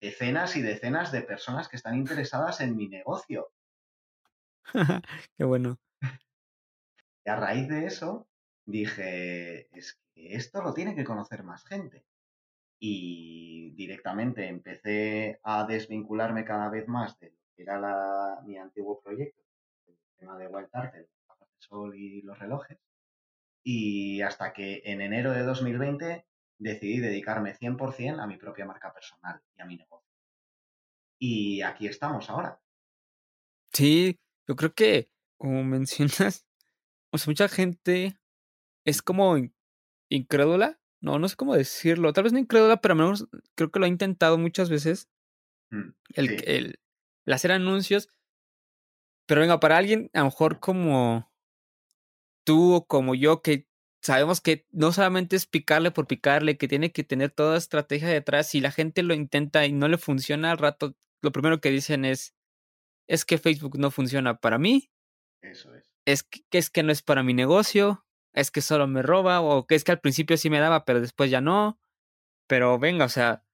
[0.00, 3.52] decenas y decenas de personas que están interesadas en mi negocio.
[5.36, 5.78] Qué bueno.
[7.24, 8.28] Y a raíz de eso
[8.64, 12.04] dije, es que esto lo tiene que conocer más gente.
[12.78, 19.00] Y directamente empecé a desvincularme cada vez más de lo que era la, mi antiguo
[19.00, 19.42] proyecto,
[19.86, 21.08] el tema de Wild Art, el
[21.58, 22.78] sol y los relojes.
[23.62, 26.24] Y hasta que en enero de 2020
[26.60, 30.08] decidí dedicarme 100% a mi propia marca personal y a mi negocio.
[31.18, 32.60] Y aquí estamos ahora.
[33.72, 36.46] Sí, yo creo que, como mencionas,
[37.12, 38.18] o sea, mucha gente
[38.84, 39.36] es como
[40.10, 40.78] incrédula.
[41.02, 42.12] No, no sé cómo decirlo.
[42.12, 45.08] Tal vez no incrédula, pero al menos creo que lo ha intentado muchas veces.
[45.70, 46.80] Mm, el, el,
[47.26, 48.08] el hacer anuncios.
[49.26, 51.32] Pero venga, para alguien, a lo mejor como
[52.44, 53.69] tú o como yo, que
[54.00, 58.48] sabemos que no solamente es picarle por picarle, que tiene que tener toda estrategia detrás.
[58.48, 62.04] Si la gente lo intenta y no le funciona al rato, lo primero que dicen
[62.04, 62.34] es,
[63.06, 64.90] es que Facebook no funciona para mí.
[65.42, 65.90] Eso es.
[66.06, 69.66] Es que, es que no es para mi negocio, es que solo me roba, o
[69.66, 71.78] que es que al principio sí me daba, pero después ya no.
[72.46, 73.44] Pero venga, o sea,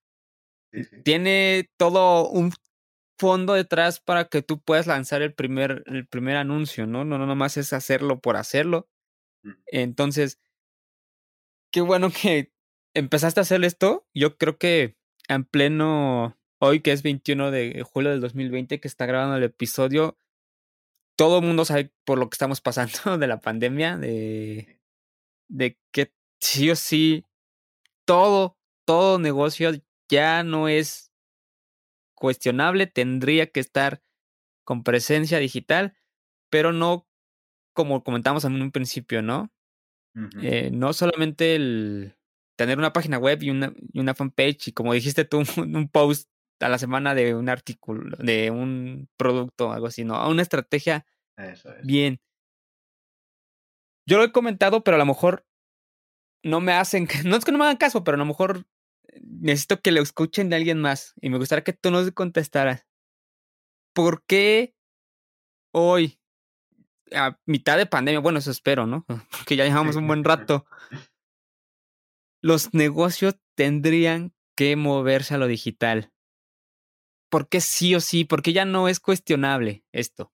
[1.04, 2.52] tiene todo un
[3.18, 7.04] fondo detrás para que tú puedas lanzar el primer, el primer anuncio, ¿no?
[7.04, 8.88] No, no nomás es hacerlo por hacerlo.
[9.66, 10.38] Entonces,
[11.70, 12.52] qué bueno que
[12.94, 14.06] empezaste a hacer esto.
[14.14, 14.96] Yo creo que
[15.28, 20.18] en pleno, hoy que es 21 de julio del 2020 que está grabando el episodio,
[21.16, 24.80] todo el mundo sabe por lo que estamos pasando de la pandemia, de,
[25.48, 27.24] de que sí o sí,
[28.04, 29.72] todo, todo negocio
[30.08, 31.12] ya no es
[32.14, 34.02] cuestionable, tendría que estar
[34.64, 35.96] con presencia digital,
[36.50, 37.06] pero no
[37.76, 39.52] como comentamos en un principio, ¿no?
[40.42, 42.16] eh, no solamente el
[42.56, 46.30] tener una página web y una, y una fanpage y como dijiste tú, un post
[46.60, 50.28] a la semana de un artículo, de un producto, algo así, ¿no?
[50.28, 51.06] Una estrategia
[51.84, 52.18] bien.
[54.08, 55.44] Yo lo he comentado, pero a lo mejor
[56.42, 58.66] no me hacen, no es que no me hagan caso, pero a lo mejor
[59.20, 62.86] necesito que lo escuchen de alguien más y me gustaría que tú nos contestaras.
[63.94, 64.74] ¿Por qué
[65.74, 66.18] hoy,
[67.12, 69.04] a mitad de pandemia, bueno, eso espero, ¿no?
[69.30, 70.66] Porque ya llevamos un buen rato.
[72.42, 76.12] Los negocios tendrían que moverse a lo digital.
[77.30, 78.24] ¿Por qué sí o sí?
[78.24, 80.32] Porque ya no es cuestionable esto.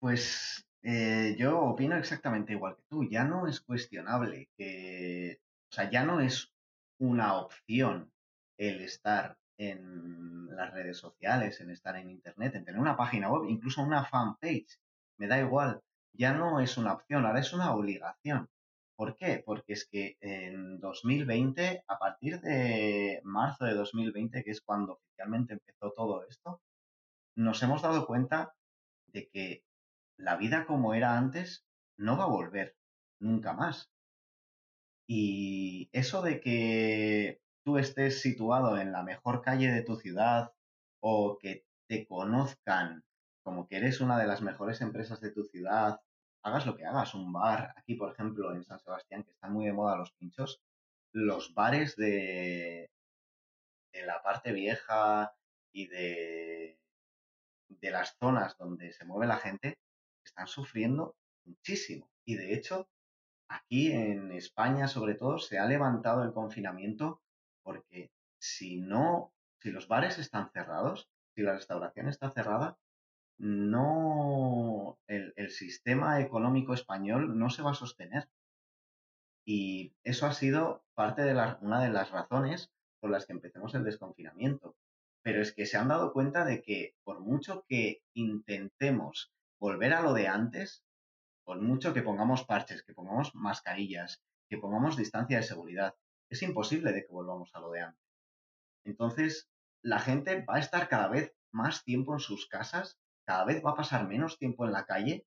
[0.00, 3.08] Pues eh, yo opino exactamente igual que tú.
[3.08, 6.52] Ya no es cuestionable que, o sea, ya no es
[6.98, 8.12] una opción
[8.56, 13.48] el estar en las redes sociales, en estar en Internet, en tener una página web,
[13.48, 14.78] incluso una fanpage
[15.18, 18.48] me da igual, ya no es una opción, ahora es una obligación.
[18.96, 19.42] ¿Por qué?
[19.44, 25.54] Porque es que en 2020, a partir de marzo de 2020, que es cuando oficialmente
[25.54, 26.60] empezó todo esto,
[27.36, 28.54] nos hemos dado cuenta
[29.06, 29.64] de que
[30.16, 31.64] la vida como era antes
[31.96, 32.76] no va a volver
[33.18, 33.90] nunca más.
[35.08, 40.52] Y eso de que tú estés situado en la mejor calle de tu ciudad
[41.00, 43.04] o que te conozcan
[43.42, 46.00] como que eres una de las mejores empresas de tu ciudad,
[46.42, 49.66] hagas lo que hagas, un bar, aquí por ejemplo en San Sebastián, que están muy
[49.66, 50.60] de moda los pinchos,
[51.12, 52.90] los bares de,
[53.92, 55.34] de la parte vieja
[55.72, 56.78] y de,
[57.68, 59.78] de las zonas donde se mueve la gente
[60.24, 62.10] están sufriendo muchísimo.
[62.24, 62.88] Y de hecho,
[63.48, 67.20] aquí en España sobre todo se ha levantado el confinamiento
[67.62, 72.78] porque si no, si los bares están cerrados, si la restauración está cerrada,
[73.38, 78.28] no, el, sistema económico español no se va a sostener.
[79.44, 83.84] Y eso ha sido parte de una de las razones por las que empecemos el
[83.84, 84.76] desconfinamiento.
[85.22, 90.02] Pero es que se han dado cuenta de que por mucho que intentemos volver a
[90.02, 90.84] lo de antes,
[91.44, 95.94] por mucho que pongamos parches, que pongamos mascarillas, que pongamos distancia de seguridad,
[96.30, 98.02] es imposible de que volvamos a lo de antes.
[98.84, 99.48] Entonces,
[99.82, 103.72] la gente va a estar cada vez más tiempo en sus casas cada vez va
[103.72, 105.26] a pasar menos tiempo en la calle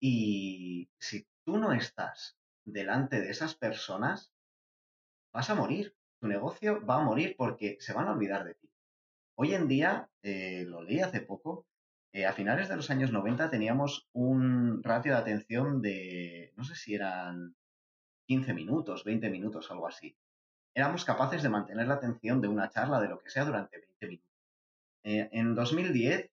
[0.00, 4.32] y si tú no estás delante de esas personas,
[5.32, 5.94] vas a morir.
[6.20, 8.70] Tu negocio va a morir porque se van a olvidar de ti.
[9.36, 11.66] Hoy en día, eh, lo leí hace poco,
[12.12, 16.74] eh, a finales de los años 90 teníamos un ratio de atención de, no sé
[16.74, 17.54] si eran
[18.26, 20.16] 15 minutos, 20 minutos, algo así.
[20.74, 24.06] Éramos capaces de mantener la atención de una charla, de lo que sea, durante 20
[24.06, 24.28] minutos.
[25.04, 26.30] Eh, en 2010,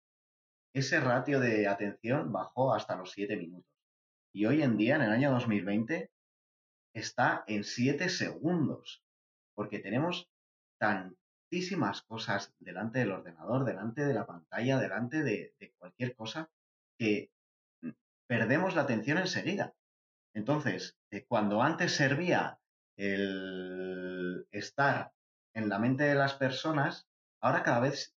[0.74, 3.70] ese ratio de atención bajó hasta los 7 minutos.
[4.34, 6.10] Y hoy en día, en el año 2020,
[6.94, 9.02] está en 7 segundos.
[9.54, 10.30] Porque tenemos
[10.78, 16.50] tantísimas cosas delante del ordenador, delante de la pantalla, delante de, cualquier cosa,
[16.98, 17.30] que
[18.26, 19.74] perdemos la atención enseguida.
[20.34, 22.58] Entonces, eh, cuando antes servía
[22.96, 25.12] el estar
[25.54, 27.06] en la mente de las personas,
[27.42, 28.14] ahora cada vez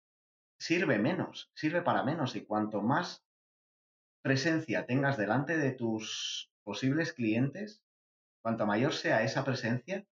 [0.65, 3.23] sirve menos, sirve para menos y cuanto más
[4.23, 7.83] presencia tengas delante de tus posibles clientes,
[8.41, 10.07] cuanto mayor sea esa presencia,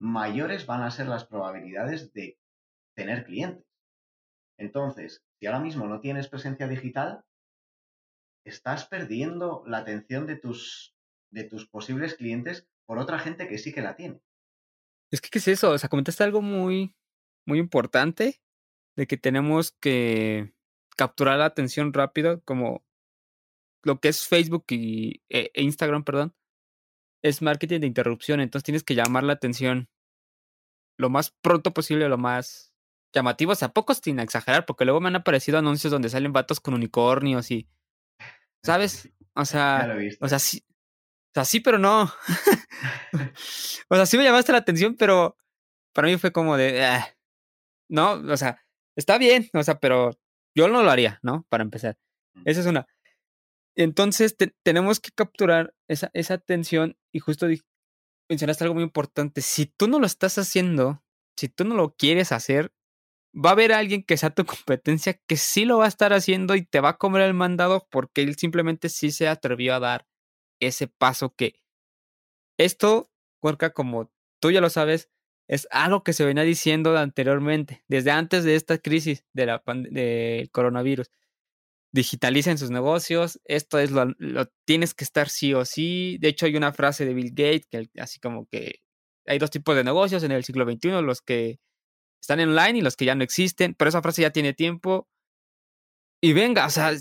[0.00, 2.38] mayores van a ser las probabilidades de
[2.94, 3.66] tener clientes.
[4.56, 7.24] Entonces, si ahora mismo no tienes presencia digital,
[8.46, 10.94] estás perdiendo la atención de tus
[11.30, 14.20] de tus posibles clientes por otra gente que sí que la tiene.
[15.10, 15.72] Es que, ¿qué es eso?
[15.72, 16.94] O sea, comentaste algo muy,
[17.44, 18.40] muy importante
[18.98, 20.52] de que tenemos que
[20.96, 22.84] capturar la atención rápido, como
[23.84, 26.34] lo que es Facebook y e, e Instagram, perdón,
[27.22, 28.40] es marketing de interrupción.
[28.40, 29.88] Entonces tienes que llamar la atención
[30.98, 32.74] lo más pronto posible, lo más
[33.14, 33.52] llamativo.
[33.52, 36.74] O sea, pocos sin exagerar, porque luego me han aparecido anuncios donde salen vatos con
[36.74, 37.68] unicornios y.
[38.64, 39.10] ¿Sabes?
[39.34, 42.12] O sea, o sea, sí, o sea, sí, pero no.
[43.88, 45.36] o sea, sí me llamaste la atención, pero
[45.92, 47.16] para mí fue como de, ah,
[47.88, 48.60] no, o sea,
[48.98, 50.18] está bien, o sea, pero
[50.54, 51.46] yo no lo haría, ¿no?
[51.48, 51.96] Para empezar.
[52.44, 52.86] Esa es una.
[53.76, 57.46] Entonces, tenemos que capturar esa, esa atención y justo
[58.28, 59.40] mencionaste algo muy importante.
[59.40, 61.02] Si tú no lo estás haciendo,
[61.36, 62.72] si tú no lo quieres hacer,
[63.34, 66.56] va a haber alguien que sea tu competencia que sí lo va a estar haciendo
[66.56, 70.06] y te va a comer el mandado porque él simplemente sí se atrevió a dar
[70.60, 71.60] ese paso que
[72.58, 75.08] esto, Cuerca, como tú ya lo sabes,
[75.48, 79.58] es algo que se venía diciendo anteriormente, desde antes de esta crisis de
[79.90, 81.10] del coronavirus.
[81.90, 86.18] Digitalicen sus negocios, esto es lo, lo, tienes que estar sí o sí.
[86.20, 88.80] De hecho, hay una frase de Bill Gates que así como que
[89.26, 91.60] hay dos tipos de negocios en el siglo XXI, los que
[92.20, 95.08] están online y los que ya no existen, pero esa frase ya tiene tiempo.
[96.20, 96.92] Y venga, o sea,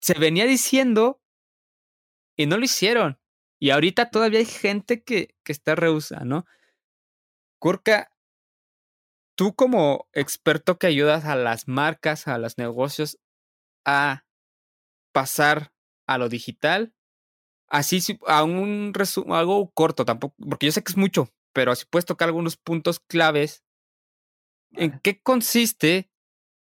[0.00, 1.22] se venía diciendo
[2.36, 3.18] y no lo hicieron.
[3.58, 6.44] Y ahorita todavía hay gente que, que está rehúsa, ¿no?
[7.66, 8.12] Kurka,
[9.36, 13.18] tú como experto que ayudas a las marcas, a los negocios
[13.84, 14.24] a
[15.12, 15.72] pasar
[16.06, 16.94] a lo digital,
[17.68, 17.98] así
[18.28, 22.06] a un resumen, algo corto tampoco, porque yo sé que es mucho, pero así puedes
[22.06, 23.64] tocar algunos puntos claves.
[24.70, 26.08] ¿En qué consiste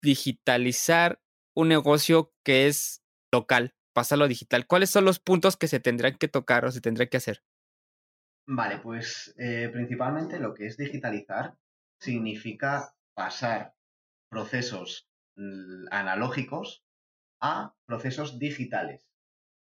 [0.02, 1.22] digitalizar
[1.54, 3.76] un negocio que es local?
[3.92, 7.18] pasarlo digital, ¿cuáles son los puntos que se tendrán que tocar o se tendrá que
[7.18, 7.44] hacer?
[8.50, 11.56] Vale, pues eh, principalmente lo que es digitalizar
[12.00, 13.74] significa pasar
[14.30, 15.10] procesos
[15.92, 16.84] analógicos
[17.42, 19.06] a procesos digitales,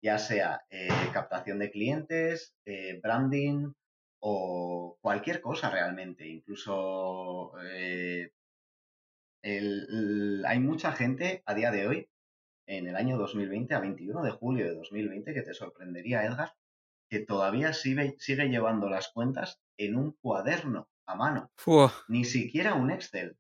[0.03, 3.73] ya sea eh, captación de clientes, eh, branding
[4.21, 6.29] o cualquier cosa realmente.
[6.29, 7.53] Incluso
[9.45, 12.09] hay mucha gente a día de hoy
[12.67, 16.55] en el año 2020, a 21 de julio de 2020, que te sorprendería, Edgar,
[17.15, 21.53] que todavía sigue, sigue llevando las cuentas en un cuaderno a mano.
[22.09, 23.37] Ni siquiera un Excel.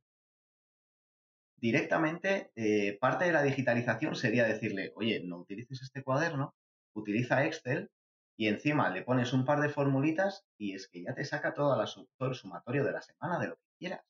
[1.56, 6.54] Directamente, eh, parte de la digitalización sería decirle, oye, no utilices este cuaderno,
[6.92, 7.90] utiliza Excel
[8.36, 11.76] y encima le pones un par de formulitas y es que ya te saca toda
[11.76, 14.04] la, todo el sumatorio de la semana de lo que quieras.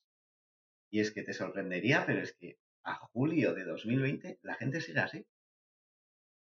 [0.91, 4.99] Y es que te sorprendería, pero es que a julio de 2020 la gente sigue
[4.99, 5.25] así.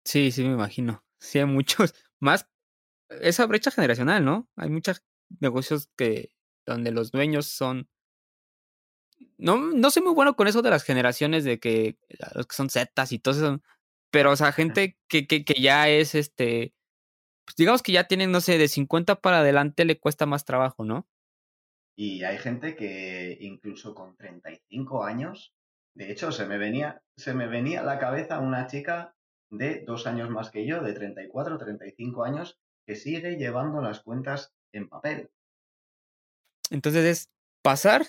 [0.04, 1.06] Sí, sí, me imagino.
[1.20, 1.94] Sí, hay muchos.
[2.20, 2.50] Más
[3.10, 4.50] esa brecha generacional, ¿no?
[4.56, 5.04] Hay muchos
[5.40, 6.32] negocios que
[6.66, 7.90] donde los dueños son.
[9.38, 11.98] No, no soy muy bueno con eso de las generaciones de que
[12.34, 13.62] los que son zetas y todo eso.
[14.12, 16.74] Pero, o sea, gente que, que, que ya es este.
[17.46, 20.84] Pues digamos que ya tienen, no sé, de 50 para adelante le cuesta más trabajo,
[20.84, 21.08] ¿no?
[21.96, 25.56] Y hay gente que incluso con 35 años
[25.96, 29.16] de hecho, se me venía, se me venía a la cabeza una chica
[29.50, 34.54] de dos años más que yo, de 34, 35 años, que sigue llevando las cuentas
[34.72, 35.30] en papel.
[36.70, 37.32] Entonces es
[37.62, 38.06] pasar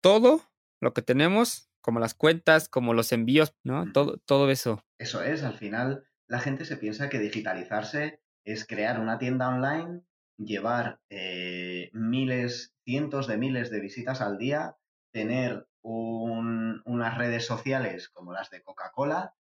[0.00, 0.42] todo
[0.80, 3.90] lo que tenemos, como las cuentas, como los envíos, ¿no?
[3.92, 4.84] Todo, todo eso.
[4.98, 10.02] Eso es, al final la gente se piensa que digitalizarse es crear una tienda online
[10.38, 14.76] llevar eh, miles, cientos de miles de visitas al día,
[15.12, 19.34] tener unas redes sociales como las de Coca-Cola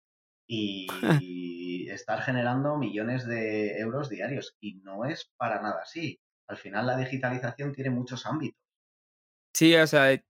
[1.21, 4.57] y estar generando millones de euros diarios.
[4.61, 6.21] Y no es para nada así.
[6.49, 8.61] Al final la digitalización tiene muchos ámbitos.
[9.55, 10.23] Sí, o sea,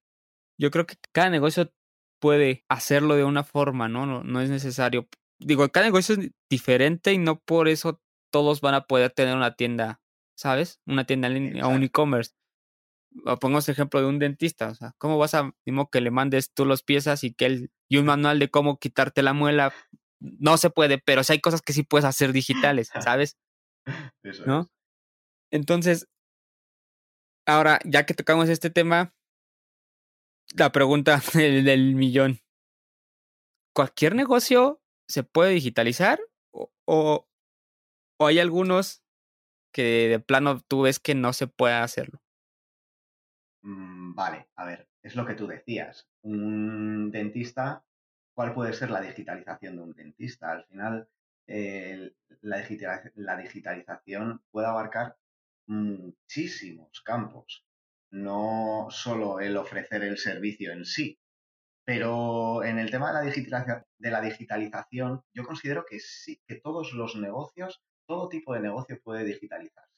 [0.58, 1.72] yo creo que cada negocio
[2.20, 4.06] puede hacerlo de una forma, ¿no?
[4.06, 5.08] No, no es necesario.
[5.38, 8.00] Digo, cada negocio es diferente y no por eso
[8.30, 10.00] todos van a poder tener una tienda,
[10.36, 10.80] ¿sabes?
[10.86, 12.32] Una tienda en línea, un e-commerce.
[13.40, 15.54] Pongamos ejemplo de un dentista, o sea, ¿cómo vas a,
[15.90, 19.22] que le mandes tú los piezas y que él, y un manual de cómo quitarte
[19.22, 19.72] la muela?
[20.20, 23.36] No se puede, pero sí hay cosas que sí puedes hacer digitales, ¿sabes?
[24.46, 24.68] ¿No?
[25.50, 26.08] Entonces,
[27.46, 29.14] ahora, ya que tocamos este tema,
[30.54, 32.40] la pregunta del, millón.
[33.74, 36.20] ¿Cualquier negocio se puede digitalizar?
[36.52, 39.02] O, o, hay algunos
[39.72, 42.22] que de plano tú ves que no se puede hacerlo?
[43.62, 46.08] Mm, vale, a ver, es lo que tú decías.
[46.22, 47.84] Un dentista,
[48.36, 50.52] ¿cuál puede ser la digitalización de un dentista?
[50.52, 51.08] Al final,
[52.42, 55.16] la, digitalización puede abarcar
[55.66, 57.64] muchísimos campos
[58.10, 61.18] no solo el ofrecer el servicio en sí.
[61.84, 66.92] Pero en el tema de la, de la digitalización, yo considero que sí, que todos
[66.92, 69.94] los negocios, todo tipo de negocio puede digitalizarse.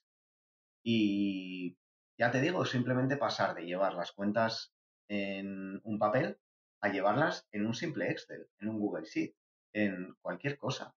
[0.84, 1.76] Y
[2.18, 4.72] ya te digo, simplemente pasar de llevar las cuentas
[5.08, 6.38] en un papel
[6.80, 9.34] a llevarlas en un simple Excel, en un Google Sheet,
[9.72, 10.94] en cualquier cosa.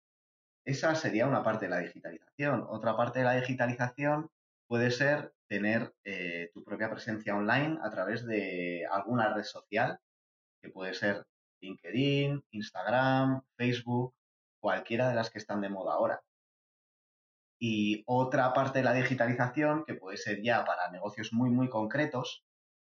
[0.66, 2.66] Esa sería una parte de la digitalización.
[2.70, 4.30] Otra parte de la digitalización
[4.68, 10.00] puede ser tener eh, tu propia presencia online a través de alguna red social,
[10.62, 11.26] que puede ser
[11.62, 14.14] LinkedIn, Instagram, Facebook,
[14.60, 16.22] cualquiera de las que están de moda ahora.
[17.60, 22.46] Y otra parte de la digitalización, que puede ser ya para negocios muy, muy concretos,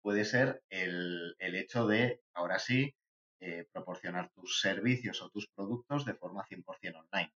[0.04, 2.94] puede ser el, hecho de, ahora sí,
[3.40, 7.32] eh, proporcionar tus servicios o tus productos de forma 100% online.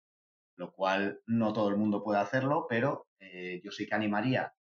[0.58, 4.54] Lo cual no todo el mundo puede hacerlo, pero eh, yo sí que animaría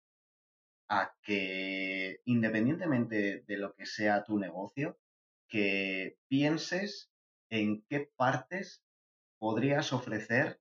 [0.88, 5.00] a que independientemente de lo que sea tu negocio,
[5.48, 7.10] que pienses
[7.50, 8.84] en qué partes
[9.40, 10.60] podrías ofrecer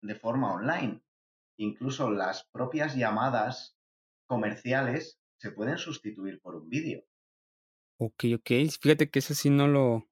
[0.00, 1.02] de forma online.
[1.56, 3.76] Incluso las propias llamadas
[4.28, 7.04] comerciales se pueden sustituir por un vídeo.
[7.98, 8.50] Ok, ok.
[8.80, 10.08] Fíjate que eso sí no lo,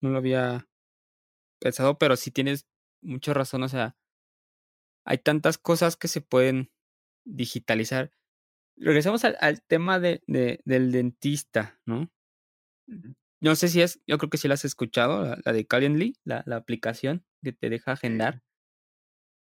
[0.00, 0.68] no lo había
[1.60, 2.66] pensado, pero sí tienes
[3.00, 3.62] mucha razón.
[3.62, 3.96] O sea,
[5.04, 6.72] hay tantas cosas que se pueden
[7.24, 8.12] digitalizar
[8.76, 12.10] regresamos al, tema de, del dentista, ¿no?
[13.40, 16.42] No sé si es, yo creo que sí la has escuchado, la, de Calendly, la,
[16.46, 18.42] la, aplicación que te deja agendar.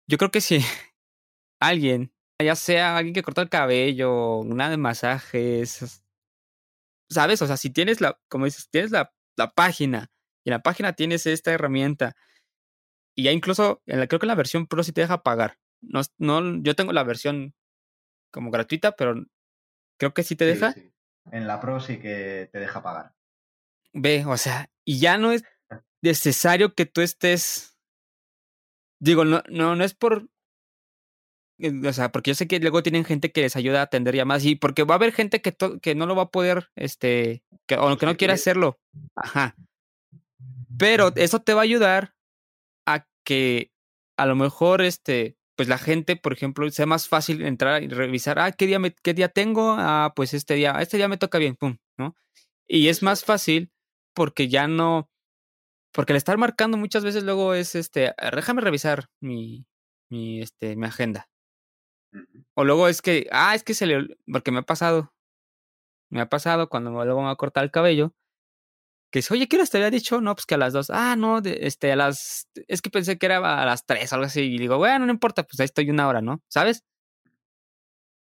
[0.07, 0.59] Yo creo que si
[1.61, 2.13] alguien,
[2.43, 6.03] ya sea alguien que corta el cabello, una de masajes,
[7.09, 7.43] ¿sabes?
[7.43, 10.11] O sea, si tienes la, como dices, tienes la, la página
[10.45, 12.17] y en la página tienes esta herramienta
[13.17, 15.59] y ya incluso, en la, creo que en la versión Pro sí te deja pagar.
[15.81, 17.55] No, no, yo tengo la versión
[18.31, 19.25] como gratuita, pero
[19.99, 20.75] creo que sí te deja.
[21.33, 23.15] En la Pro sí que te deja pagar.
[23.95, 25.45] Ve, o sea, y ya no es
[26.03, 27.79] necesario que tú estés.
[29.01, 30.29] Digo, no, no, no es por.
[31.59, 34.45] O sea, porque yo sé que luego tienen gente que les ayuda a atender llamadas
[34.45, 37.77] y porque va a haber gente que, que no lo va a poder, este, que,
[37.77, 38.79] o que no quiere hacerlo.
[39.15, 39.57] Ajá.
[40.79, 42.15] Pero eso te va a ayudar
[42.87, 43.73] a que
[44.19, 48.39] a lo mejor, este, pues la gente, por ejemplo, sea más fácil entrar y revisar,
[48.39, 49.75] ah, ¿qué día, me, qué día tengo?
[49.79, 52.15] Ah, pues este día, este día me toca bien, pum, ¿no?
[52.69, 53.71] Y es más fácil
[54.15, 55.11] porque ya no,
[55.93, 59.67] porque el estar marcando muchas veces luego es, este, déjame revisar mi,
[60.11, 61.29] mi, este, mi agenda.
[62.55, 65.13] O luego es que, ah, es que se le, porque me ha pasado,
[66.11, 68.15] me ha pasado cuando luego me va a cortar el cabello,
[69.11, 70.21] que dice, oye, ¿qué hora te había dicho?
[70.21, 70.91] No, pues que a las dos.
[70.91, 72.49] Ah, no, este, a las.
[72.69, 74.43] Es que pensé que era a las tres, algo así.
[74.43, 76.43] Y digo, bueno, no importa, pues ahí estoy una hora, ¿no?
[76.49, 76.85] ¿Sabes?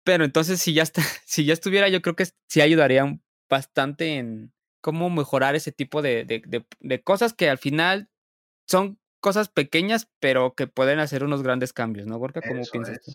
[0.05, 3.19] Pero entonces, si ya está, si ya estuviera, yo creo que sí ayudaría
[3.49, 8.11] bastante en cómo mejorar ese tipo de, de, de, cosas que al final
[8.69, 12.43] son cosas pequeñas, pero que pueden hacer unos grandes cambios, ¿no, Gorka?
[12.47, 13.13] ¿Cómo piensas tú?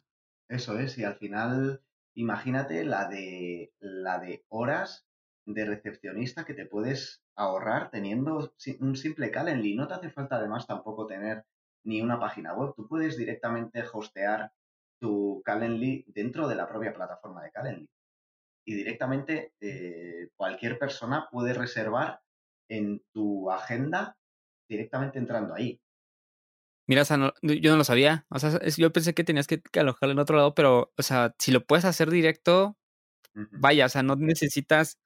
[0.50, 1.84] Eso es, y al final,
[2.16, 5.06] imagínate la de la de horas
[5.46, 9.76] de recepcionista que te puedes ahorrar teniendo un simple Calendly.
[9.76, 11.46] No te hace falta además tampoco tener
[11.86, 12.74] ni una página web.
[12.76, 14.52] Tú puedes directamente hostear
[15.00, 17.90] tu Calendly dentro de la propia plataforma de Calendly.
[18.66, 22.22] Y directamente eh, cualquier persona puede reservar
[22.70, 24.18] en tu agenda
[24.68, 25.80] directamente entrando ahí.
[26.90, 28.26] Mira, o sea, yo no lo sabía.
[28.32, 31.52] O sea, yo pensé que tenías que, alojarlo en otro lado, pero, o sea, si
[31.52, 32.80] lo puedes hacer directo,
[33.52, 34.98] vaya, o sea, no necesitas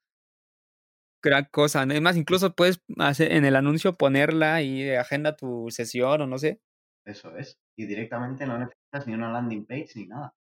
[1.22, 1.82] gran cosa.
[1.82, 6.58] Además, incluso puedes hacer en el anuncio ponerla y agenda tu sesión o no sé.
[7.04, 7.58] Eso es.
[7.76, 10.34] Y directamente no necesitas ni una landing page ni nada.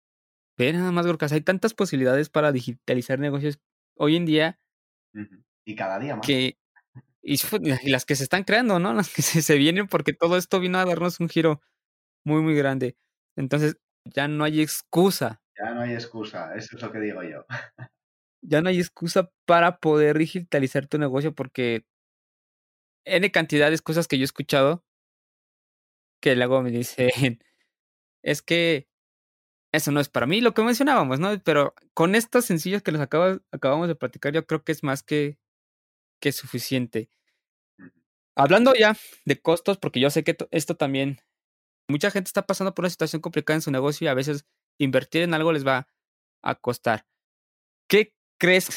[0.60, 3.60] Ve nada más, Gorkas, hay tantas posibilidades para digitalizar negocios
[3.98, 4.60] hoy en día.
[5.66, 6.28] Y cada día más.
[6.28, 6.60] Que,
[7.24, 7.38] y,
[7.90, 8.94] las que se están creando, ¿no?
[8.94, 11.62] Las que se, vienen porque todo esto vino a darnos un giro
[12.26, 12.96] muy, muy grande.
[13.36, 15.42] Entonces, ya no hay excusa.
[15.58, 17.46] Ya no hay excusa, eso es lo que digo yo.
[18.44, 21.86] ya no hay excusa para poder digitalizar tu negocio porque
[23.06, 24.84] N cantidad de cosas que yo he escuchado
[26.22, 27.10] que luego me dicen,
[28.24, 28.88] es que
[29.74, 31.32] eso no es para mí, lo que mencionábamos, ¿no?
[31.44, 35.38] Pero con estos sencillos que los acabamos de platicar, yo creo que es más que,
[36.22, 37.10] que suficiente.
[38.36, 38.96] Hablando ya
[39.26, 41.20] de costos, porque yo sé que esto también,
[41.90, 44.46] mucha gente está pasando por una situación complicada en su negocio y a veces
[44.80, 45.88] invertir en algo les va
[46.44, 47.06] a costar.
[47.90, 48.70] ¿Qué crees?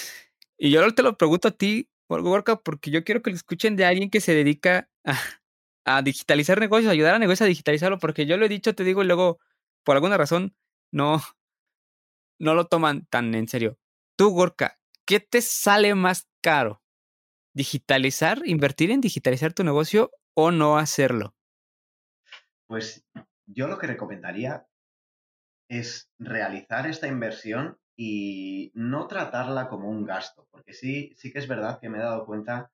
[0.59, 3.85] Y yo te lo pregunto a ti, Gorka, porque yo quiero que lo escuchen de
[3.85, 5.19] alguien que se dedica a,
[5.85, 9.03] a digitalizar negocios, ayudar a negocios a digitalizarlo, porque yo lo he dicho, te digo,
[9.03, 9.41] y luego,
[9.85, 10.57] por alguna razón,
[10.93, 11.23] no,
[12.39, 13.79] no lo toman tan en serio.
[14.17, 16.84] Tú, Gorka, ¿qué te sale más caro?
[17.55, 21.35] ¿Digitalizar, invertir en digitalizar tu negocio o no hacerlo?
[22.67, 23.07] Pues
[23.47, 24.67] yo lo que recomendaría
[25.69, 31.49] es realizar esta inversión y no tratarla como un gasto, porque sí, sí que es
[31.49, 32.73] verdad que me he dado cuenta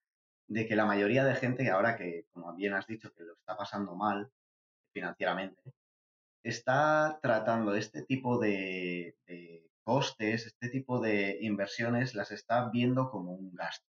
[0.49, 3.57] de que la mayoría de gente, ahora que, como bien has dicho, que lo está
[3.57, 4.31] pasando mal
[4.93, 5.63] financieramente,
[6.43, 9.17] está tratando este tipo de,
[9.85, 13.87] costes, este tipo de inversiones, las está viendo como un gasto,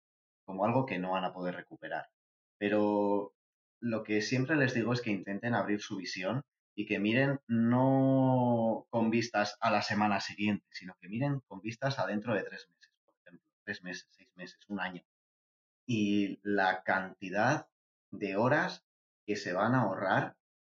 [0.50, 2.08] como algo que no van a poder recuperar.
[2.58, 3.32] Pero
[3.80, 6.42] lo que siempre les digo es que intenten abrir su visión
[6.74, 12.00] y que miren no con vistas a la semana siguiente, sino que miren con vistas
[12.00, 15.02] a dentro de tres meses, por ejemplo, tres meses, seis meses, un año
[15.86, 17.68] y la cantidad
[18.10, 18.84] de horas
[19.26, 20.36] que se van a ahorrar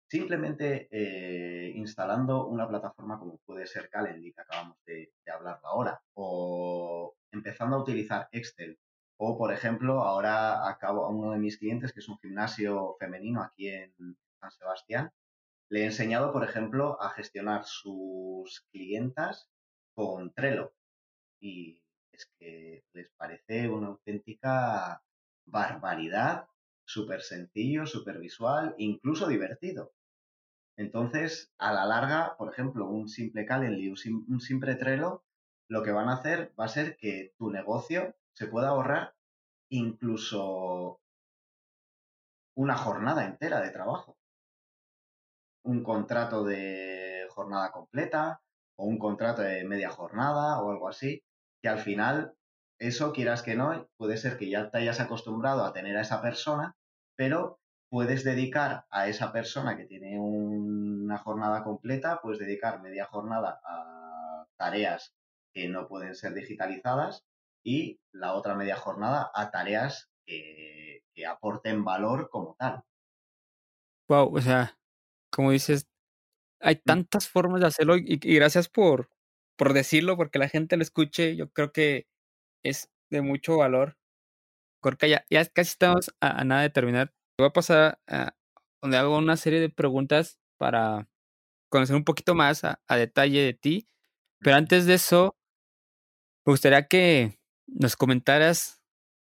[0.10, 7.16] simplemente eh, instalando una plataforma como puede ser Calendly, que acabamos de, hablar ahora, o
[7.32, 8.78] empezando a utilizar Excel.
[9.18, 13.42] O, por ejemplo, ahora acabo a uno de mis clientes, que es un gimnasio femenino
[13.42, 13.94] aquí en
[14.40, 15.12] San Sebastián,
[15.70, 19.50] le he enseñado, por ejemplo, a gestionar sus clientas
[19.96, 20.74] con Trello.
[21.40, 25.04] Y es que les parece una auténtica
[25.46, 26.48] barbaridad,
[26.86, 29.94] súper sencillo, súper visual, incluso divertido.
[30.76, 35.24] Entonces, a la larga, por ejemplo, un simple Calendly, un simple Trello,
[35.70, 39.14] lo que van a hacer va a ser que tu negocio se pueda ahorrar
[39.70, 41.00] incluso
[42.56, 44.18] una jornada entera de trabajo.
[45.64, 48.42] Un contrato de jornada completa
[48.76, 51.24] o un contrato de media jornada o algo así,
[51.62, 52.36] que al final,
[52.80, 56.22] eso quieras que no, puede ser que ya te hayas acostumbrado a tener a esa
[56.22, 56.76] persona,
[57.16, 57.60] pero
[57.90, 64.48] puedes dedicar a esa persona que tiene una jornada completa, puedes dedicar media jornada a
[64.58, 65.16] tareas
[65.54, 67.24] que no pueden ser digitalizadas
[67.64, 72.84] y la otra media jornada a tareas que, aporten valor como tal.
[74.10, 74.78] Wow, o sea,
[75.32, 75.88] como dices,
[76.60, 76.82] hay mm.
[76.86, 79.10] tantas formas de hacerlo y gracias por,
[79.56, 82.08] por decirlo, porque la gente lo escuche, yo creo que
[82.64, 83.98] es de mucho valor.
[84.82, 87.14] Porque ya, ya casi estamos a, nada de terminar.
[87.38, 88.36] Voy a pasar a
[88.82, 91.08] donde hago una serie de preguntas para
[91.70, 93.88] conocer un poquito más a, detalle de ti.
[94.40, 95.38] Pero antes de eso,
[96.46, 98.82] me gustaría que nos comentaras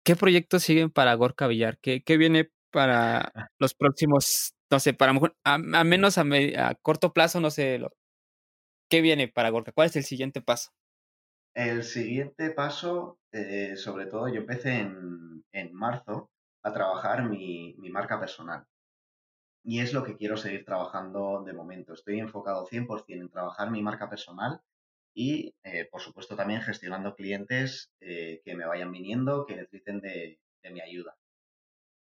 [0.05, 5.13] qué proyectos siguen para Gorka Villar, qué, qué viene para los próximos, no sé, para
[5.45, 7.91] a, a menos a, a corto plazo, no sé, lo,
[8.91, 9.71] ¿Qué viene para Gorka?
[9.71, 10.73] ¿Cuál es el siguiente paso?
[11.55, 16.29] El siguiente paso, eh, sobre todo, yo empecé en, marzo
[16.65, 18.67] a trabajar mi, marca personal.
[19.63, 21.95] Y es lo que quiero seguir trabajando de momento.
[21.95, 24.61] Estoy enfocado 100% en trabajar mi marca personal
[25.15, 30.41] y, eh, por supuesto, también gestionando clientes eh, que me vayan viniendo, que necesiten de,
[30.63, 31.17] de mi ayuda.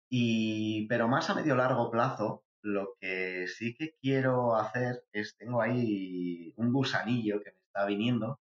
[0.08, 5.62] Y, pero más a medio largo plazo, lo que sí que quiero hacer es, tengo
[5.62, 8.40] ahí un gusanillo que me está viniendo,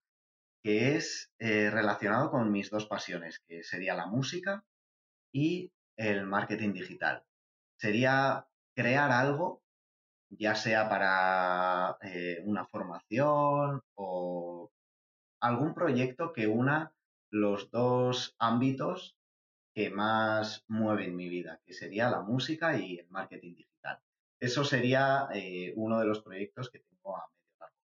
[0.64, 4.66] que es eh, relacionado con mis dos pasiones, que sería la música
[5.32, 7.24] y el marketing digital.
[7.78, 9.62] Sería crear algo,
[10.38, 14.72] ya sea para eh, una formación o
[15.42, 16.92] algún proyecto que una
[17.32, 19.16] los dos ámbitos
[19.74, 24.00] que más mueven mi vida, que sería la música y el marketing digital.
[24.40, 27.78] eso sería eh, uno de los proyectos que tengo a medio largo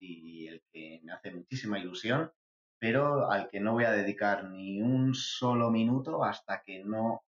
[0.00, 2.32] y el que me hace muchísima ilusión,
[2.80, 7.22] pero al que no voy a dedicar ni un solo minuto hasta que no,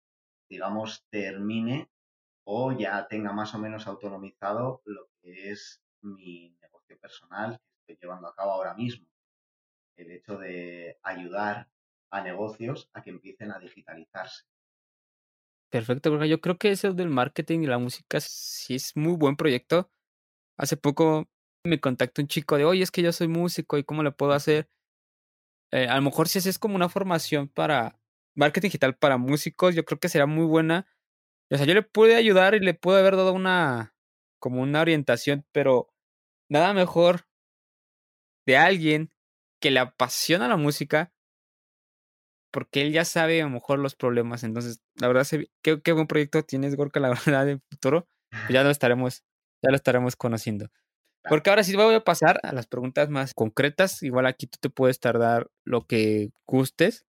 [0.50, 1.90] digamos, termine
[2.52, 8.08] o ya tenga más o menos autonomizado lo que es mi negocio personal que estoy
[8.08, 9.06] llevando a cabo ahora mismo.
[9.95, 11.70] El hecho de ayudar
[12.10, 14.45] a negocios a que empiecen a digitalizarse.
[15.70, 19.36] Perfecto, porque yo creo que eso del marketing y la música sí es muy buen
[19.36, 19.91] proyecto.
[20.58, 21.30] Hace poco
[21.64, 24.32] me contactó un chico de, oye, es que yo soy músico y cómo le puedo
[24.32, 24.72] hacer.
[25.72, 28.00] Eh, a lo mejor si es como una formación para
[28.34, 30.88] marketing digital para músicos, yo creo que será muy buena.
[31.52, 33.95] O sea, yo le pude ayudar y le pude haber dado una,
[34.39, 35.89] como una orientación, pero
[36.50, 37.28] nada mejor
[38.45, 39.12] de alguien
[39.62, 41.12] que le apasiona la música
[42.52, 44.43] porque él ya sabe a lo mejor los problemas.
[44.43, 45.28] Entonces, la verdad,
[45.62, 48.08] qué, qué buen proyecto tienes, Gorka, la verdad, en futuro.
[48.30, 49.24] Pues ya lo estaremos,
[49.62, 50.70] ya lo estaremos conociendo.
[51.28, 54.02] Porque ahora sí voy a pasar a las preguntas más concretas.
[54.04, 57.06] Igual aquí tú te puedes tardar lo que gustes.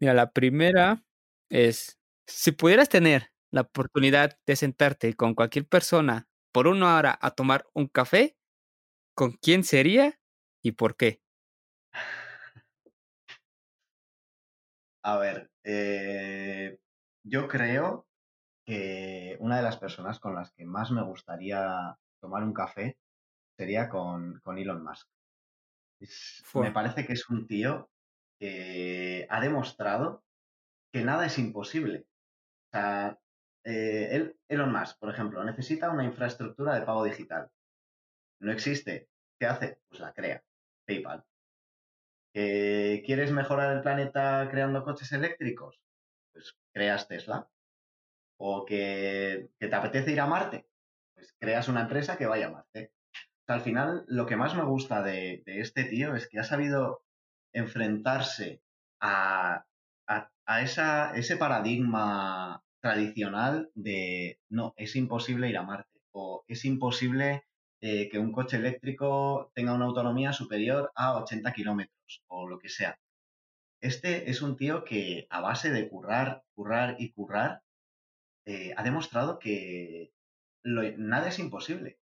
[0.00, 1.04] Mira, la primera
[1.48, 7.30] es, si pudieras tener la oportunidad de sentarte con cualquier persona por una hora a
[7.32, 8.36] tomar un café,
[9.14, 10.20] ¿con quién sería
[10.62, 11.22] y por qué?
[15.02, 16.78] A ver, eh,
[17.24, 18.06] yo creo
[18.66, 22.98] que una de las personas con las que más me gustaría tomar un café
[23.56, 25.08] sería con, Elon Musk.
[26.54, 27.88] me parece que es un tío
[28.38, 30.24] que ha demostrado
[30.92, 32.06] que nada es imposible.
[32.66, 33.18] O sea,
[33.66, 37.50] eh, Elon Musk, por ejemplo, necesita una infraestructura de pago digital.
[38.40, 39.08] No existe.
[39.38, 39.80] ¿Qué hace?
[39.88, 40.42] Pues la crea.
[40.86, 41.24] PayPal.
[42.32, 45.80] ¿Quieres mejorar el planeta creando coches eléctricos?
[46.32, 47.48] Pues creas Tesla.
[48.38, 50.68] ¿O que, te apetece ir a Marte?
[51.14, 52.92] Pues creas una empresa que vaya a Marte.
[53.48, 57.04] al final, lo que más me gusta de, este tío es que ha sabido
[57.52, 58.62] enfrentarse
[59.00, 59.64] a,
[61.14, 67.44] ese paradigma tradicional de no, es imposible ir a Marte o es imposible
[67.80, 72.68] eh, que un coche eléctrico tenga una autonomía superior a 80 kilómetros o lo que
[72.68, 72.98] sea.
[73.80, 77.62] Este es un tío que a base de currar, currar y currar,
[78.44, 80.12] eh, ha demostrado que
[80.64, 81.98] nada es imposible,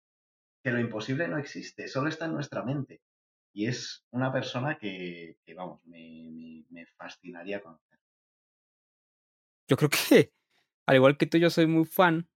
[0.62, 3.00] que lo imposible no existe, solo está en nuestra mente.
[3.54, 7.98] Y es una persona que, vamos, me, me, fascinaría conocer.
[9.68, 10.32] Yo creo que,
[10.86, 12.28] al igual que tú, yo soy muy fan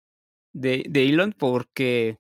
[0.55, 2.19] de, de Elon porque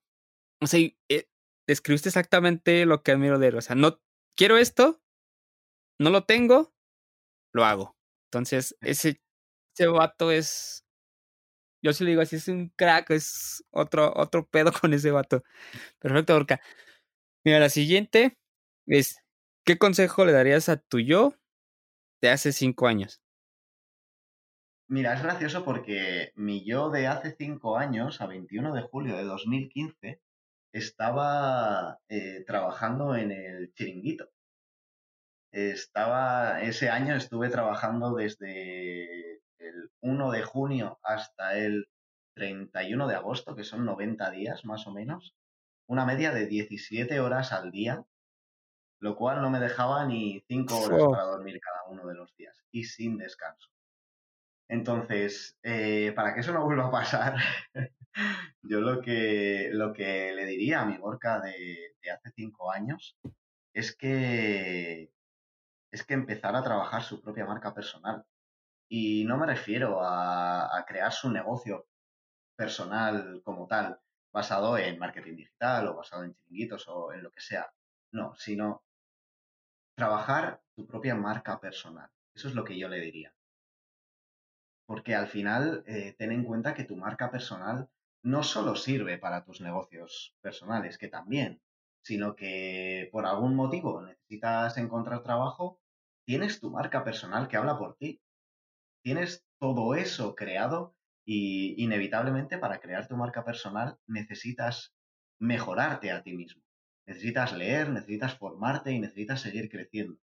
[0.62, 1.28] o sea, eh,
[1.68, 3.56] describiste exactamente lo que admiro de él.
[3.56, 4.00] O sea, no
[4.36, 5.00] quiero esto,
[5.98, 6.72] no lo tengo,
[7.54, 7.96] lo hago.
[8.30, 9.20] Entonces, ese,
[9.76, 10.84] ese vato es.
[11.82, 15.42] Yo sí le digo así, es un crack, es otro, otro pedo con ese vato.
[16.00, 16.60] Perfecto, Orca.
[17.44, 18.38] Mira, la siguiente
[18.86, 19.18] es:
[19.66, 21.34] ¿qué consejo le darías a tu yo
[22.22, 23.22] de hace cinco años?
[24.91, 29.24] Mira, es gracioso porque mi yo de hace cinco años, a 21 de julio de
[29.24, 30.22] 2015,
[30.72, 34.30] estaba eh, trabajando en el chiringuito.
[35.53, 41.89] Estaba, ese año estuve trabajando desde el 1 de junio hasta el
[42.34, 45.34] 31 de agosto, que son 90 días más o menos,
[45.86, 48.05] una media de 17 horas al día,
[49.01, 52.57] lo cual no me dejaba ni 5 horas para dormir cada uno de los días
[52.70, 53.68] y sin descanso.
[54.68, 57.36] Entonces, eh, para que eso no vuelva a pasar,
[58.62, 63.18] yo lo que, lo que le diría a mi Gorka de, hace cinco años
[63.72, 65.10] es que,
[65.92, 68.24] es que empezara a trabajar su propia marca personal.
[68.88, 71.86] Y no me refiero a, crear su negocio
[72.56, 74.00] personal como tal,
[74.32, 77.70] basado en marketing digital o basado en chiringuitos o en lo que sea.
[78.12, 78.82] No, sino
[79.96, 82.10] trabajar tu propia marca personal.
[82.34, 83.32] Eso es lo que yo le diría.
[84.89, 87.78] Porque al final, eh, ten en cuenta que tu marca personal
[88.24, 91.62] no solo sirve para tus negocios personales, que también,
[92.03, 95.80] sino que por algún motivo necesitas encontrar trabajo,
[96.26, 98.20] tienes tu marca personal que habla por ti.
[99.03, 104.95] Tienes todo eso creado y inevitablemente para crear tu marca personal necesitas
[105.41, 106.62] mejorarte a ti mismo.
[107.07, 110.18] Necesitas leer, necesitas formarte y necesitas seguir creciendo.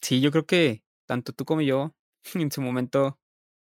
[0.00, 1.94] Sí, yo creo que tanto tú como yo
[2.34, 3.18] en su momento,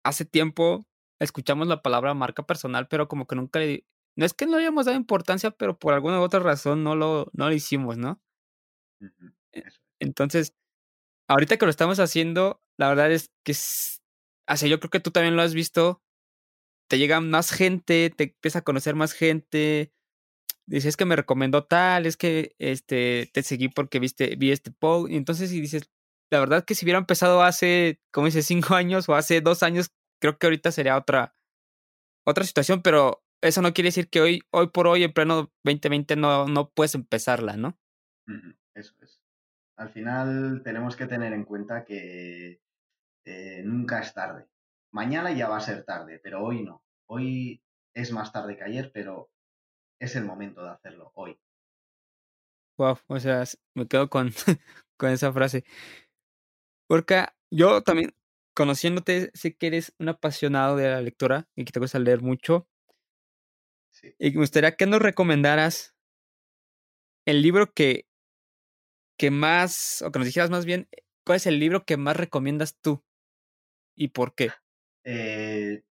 [0.04, 0.86] hace tiempo,
[1.20, 3.86] escuchamos la palabra marca personal, pero como que nunca le...
[4.16, 6.94] No es que no le hayamos dado importancia, pero por alguna u otra razón no
[6.94, 8.20] lo, no lo hicimos, ¿no?
[9.52, 9.62] E,
[10.00, 10.54] entonces,
[11.28, 14.00] ahorita que lo estamos haciendo, la verdad es que, es,
[14.68, 16.02] yo creo que tú también lo has visto,
[16.88, 19.92] te llega más gente, te empieza a conocer más gente.
[20.66, 24.70] Dices, es que me recomendó tal, es que este, te seguí porque viste, vi este
[24.70, 25.12] post.
[25.12, 25.90] Y entonces, y dices,
[26.30, 29.90] la verdad que si hubiera empezado hace, como dice, cinco años o hace dos años,
[30.20, 31.34] creo que ahorita sería otra,
[32.26, 36.16] otra situación, pero eso no quiere decir que hoy, hoy por hoy, en pleno 2020,
[36.16, 37.78] no, no puedes empezarla, ¿no?
[38.74, 39.20] Eso es.
[39.76, 42.60] Al final tenemos que tener en cuenta que
[43.26, 44.46] eh, nunca es tarde.
[44.92, 46.82] Mañana ya va a ser tarde, pero hoy no.
[47.06, 47.62] Hoy
[47.94, 49.30] es más tarde que ayer, pero
[50.00, 51.38] es el momento de hacerlo hoy.
[52.78, 53.44] Wow, o sea,
[53.74, 54.30] me quedo con,
[54.96, 55.64] con esa frase.
[56.86, 58.14] Porque yo también,
[58.54, 62.68] conociéndote, sé que eres un apasionado de la lectura y que te gusta leer mucho.
[64.18, 65.94] Y me gustaría que nos recomendaras
[67.26, 68.06] el libro que,
[69.18, 70.88] que más, o que nos dijeras más bien,
[71.24, 73.02] ¿cuál es el libro que más recomiendas tú?
[73.96, 74.50] ¿Y por qué?
[75.04, 75.84] Eh,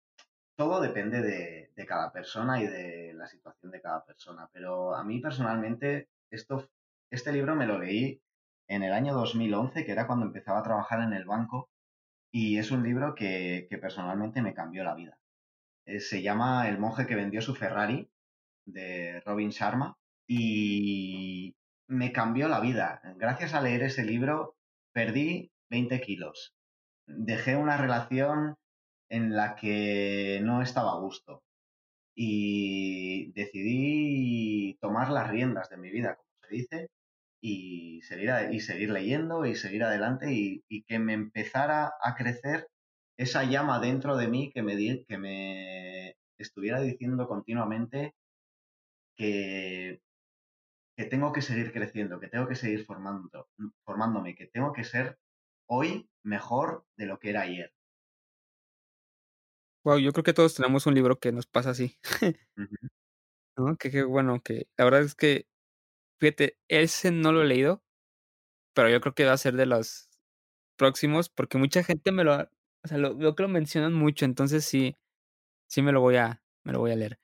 [0.56, 5.04] todo depende de, de, cada persona y de la situación de cada persona, pero a
[5.04, 6.68] mí personalmente esto,
[7.10, 8.20] este libro me lo leí
[8.70, 11.68] en el año 2011, que era cuando empezaba a trabajar en el banco,
[12.32, 15.18] y es un libro que, que personalmente me cambió la vida.
[15.86, 18.08] Eh, se llama El monje que vendió su Ferrari,
[18.66, 19.98] de Robin Sharma,
[20.28, 21.56] y
[21.88, 23.02] me cambió la vida.
[23.16, 24.56] Gracias a leer ese libro
[24.92, 26.54] perdí 20 kilos.
[27.06, 28.56] Dejé una relación
[29.08, 31.42] en la que no estaba a gusto
[32.14, 36.90] y decidí tomar las riendas de mi vida, como se dice,
[37.40, 42.68] y seguir, y seguir leyendo y seguir adelante y, y, que me empezara a crecer
[43.16, 48.14] esa llama dentro de mí que me, que me estuviera diciendo continuamente
[49.16, 50.00] que,
[50.96, 53.48] que tengo que seguir creciendo, que tengo que seguir formando,
[53.84, 55.18] formándome, que tengo que ser
[55.66, 57.72] hoy mejor de lo que era ayer.
[59.84, 61.98] Wow, yo creo que todos tenemos un libro que nos pasa así.
[63.56, 63.76] ¿No?
[63.76, 65.46] Que, que bueno, que la verdad es que,
[66.20, 67.82] fíjate, ese no lo he leído,
[68.74, 70.10] pero yo creo que va a ser de los
[70.76, 74.64] próximos, porque mucha gente me lo, o sea, lo, veo que lo mencionan mucho, entonces
[74.64, 74.96] sí,
[75.68, 77.18] sí me lo voy a, me lo voy a leer.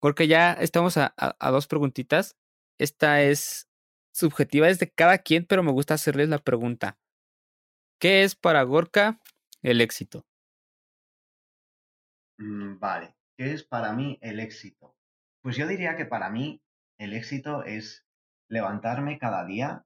[0.00, 2.36] Porque ya estamos a, a, a dos preguntitas.
[2.78, 3.68] Esta es
[4.12, 6.98] subjetiva, es de cada quien, pero me gusta hacerles la pregunta.
[7.98, 9.20] ¿Qué es para Gorka
[9.62, 10.26] el éxito?
[12.38, 14.94] Mm, vale, ¿qué es para mí el éxito?
[15.42, 16.62] Pues yo diría que para mí
[16.98, 18.05] el éxito es
[18.48, 19.84] levantarme cada día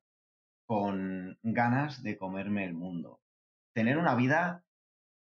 [0.67, 3.21] con ganas de comerme el mundo.
[3.75, 4.65] Tener una vida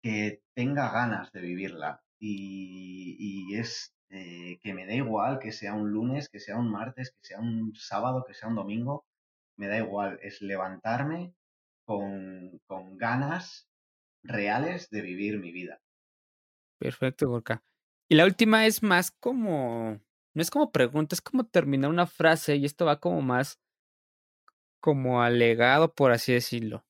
[0.01, 2.03] que tenga ganas de vivirla.
[2.19, 6.71] Y, y es eh, que me da igual que sea un lunes, que sea un
[6.71, 9.05] martes, que sea un sábado, que sea un domingo.
[9.57, 11.33] Me da igual, es levantarme
[11.85, 13.69] con, con ganas
[14.23, 15.81] reales de vivir mi vida.
[16.79, 17.63] Perfecto, Gorka.
[18.07, 19.99] Y la última es más como,
[20.39, 23.59] no es como pregunta, es como terminar una frase y esto va como más
[24.79, 26.85] como alegado, por así decirlo.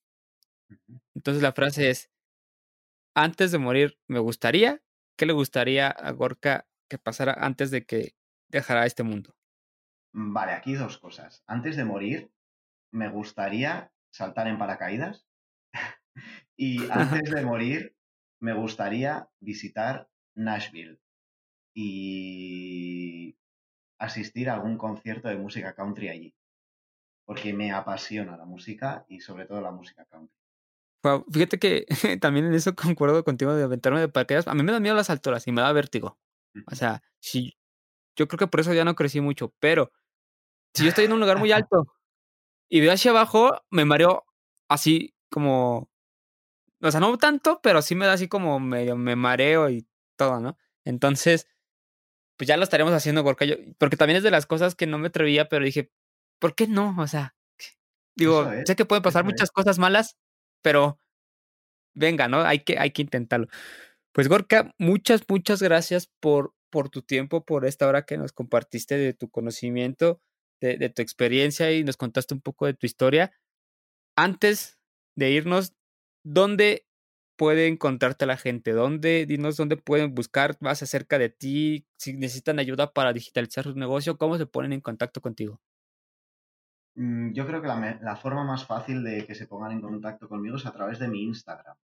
[1.16, 2.12] Entonces la frase es,
[3.16, 4.84] antes de morir, me gustaría,
[5.18, 8.14] ¿qué le gustaría a Gorka que pasara antes de que
[8.52, 9.36] dejara este mundo?
[10.14, 11.44] Vale, aquí dos cosas.
[11.48, 12.32] Antes de morir,
[12.92, 15.26] me gustaría saltar en paracaídas.
[16.56, 17.96] y antes de morir,
[18.40, 21.00] me gustaría visitar Nashville
[21.74, 23.39] y
[24.00, 26.34] asistir a algún concierto de música country allí,
[27.26, 30.36] porque me apasiona la música y sobre todo la música country.
[31.04, 31.86] Wow, fíjate que
[32.22, 34.48] también en eso concuerdo contigo de aventarme de paracaídas.
[34.48, 36.18] A mí me da miedo las alturas y me da vértigo.
[36.66, 37.58] O sea, si
[38.16, 39.92] yo creo que por eso ya no crecí mucho, pero
[40.74, 41.94] si yo estoy en un lugar muy alto
[42.70, 44.26] y veo hacia abajo, me mareo
[44.68, 45.90] así como
[46.82, 50.40] o sea, no tanto, pero sí me da así como medio me mareo y todo,
[50.40, 50.58] ¿no?
[50.86, 51.48] Entonces,
[52.40, 55.08] pues ya lo estaremos haciendo porque porque también es de las cosas que no me
[55.10, 55.92] atrevía, pero dije,
[56.40, 56.96] ¿por qué no?
[56.98, 57.36] O sea,
[58.16, 60.18] digo, sé que pueden pasar muchas cosas malas,
[60.64, 61.02] pero
[61.94, 62.40] venga, ¿no?
[62.40, 63.48] Hay que, hay que intentarlo.
[64.14, 68.98] Pues Gorka, muchas, muchas gracias por, por tu tiempo, por esta hora que nos compartiste
[68.98, 70.22] de tu conocimiento,
[70.62, 73.34] de, de tu experiencia y nos contaste un poco de tu historia.
[74.16, 74.80] Antes
[75.18, 75.74] de irnos,
[76.24, 76.86] ¿dónde
[77.40, 78.74] puede encontrarte la gente?
[78.74, 81.88] ¿Dónde, dinos dónde pueden buscar más acerca de ti?
[81.96, 85.62] Si necesitan ayuda para digitalizar su negocio, ¿cómo se ponen en contacto contigo?
[86.96, 90.28] Mm, yo creo que la, la forma más fácil de que se pongan en contacto
[90.28, 91.78] conmigo es a través de mi Instagram.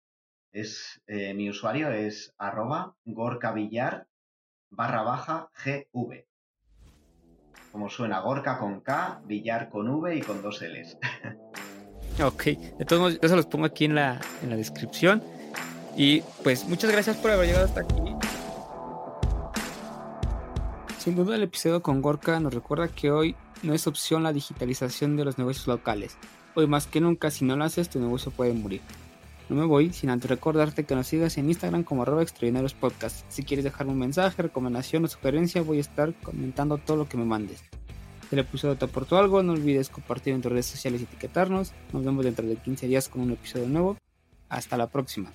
[0.51, 2.97] Es, eh, mi usuario es arroba
[4.70, 6.26] barra baja gv.
[7.72, 10.97] Como suena, Gorka con K, Villar con V y con dos Ls.
[12.24, 15.22] Ok, de todos modos, yo se los pongo aquí en la, en la descripción.
[15.96, 17.96] Y pues muchas gracias por haber llegado hasta aquí.
[20.98, 25.16] Sin duda el episodio con Gorka nos recuerda que hoy no es opción la digitalización
[25.16, 26.18] de los negocios locales.
[26.56, 28.82] Hoy más que nunca si no lo haces tu negocio puede morir.
[29.48, 32.26] No me voy sin antes recordarte que nos sigas en Instagram como arroba.
[33.30, 37.18] Si quieres dejarme un mensaje, recomendación o sugerencia, voy a estar comentando todo lo que
[37.18, 37.64] me mandes.
[38.28, 41.74] Si el episodio te aportó algo, no olvides compartir en tus redes sociales y etiquetarnos.
[41.93, 43.98] Nos vemos dentro de 15 días con un episodio nuevo.
[44.50, 45.32] Hasta la próxima.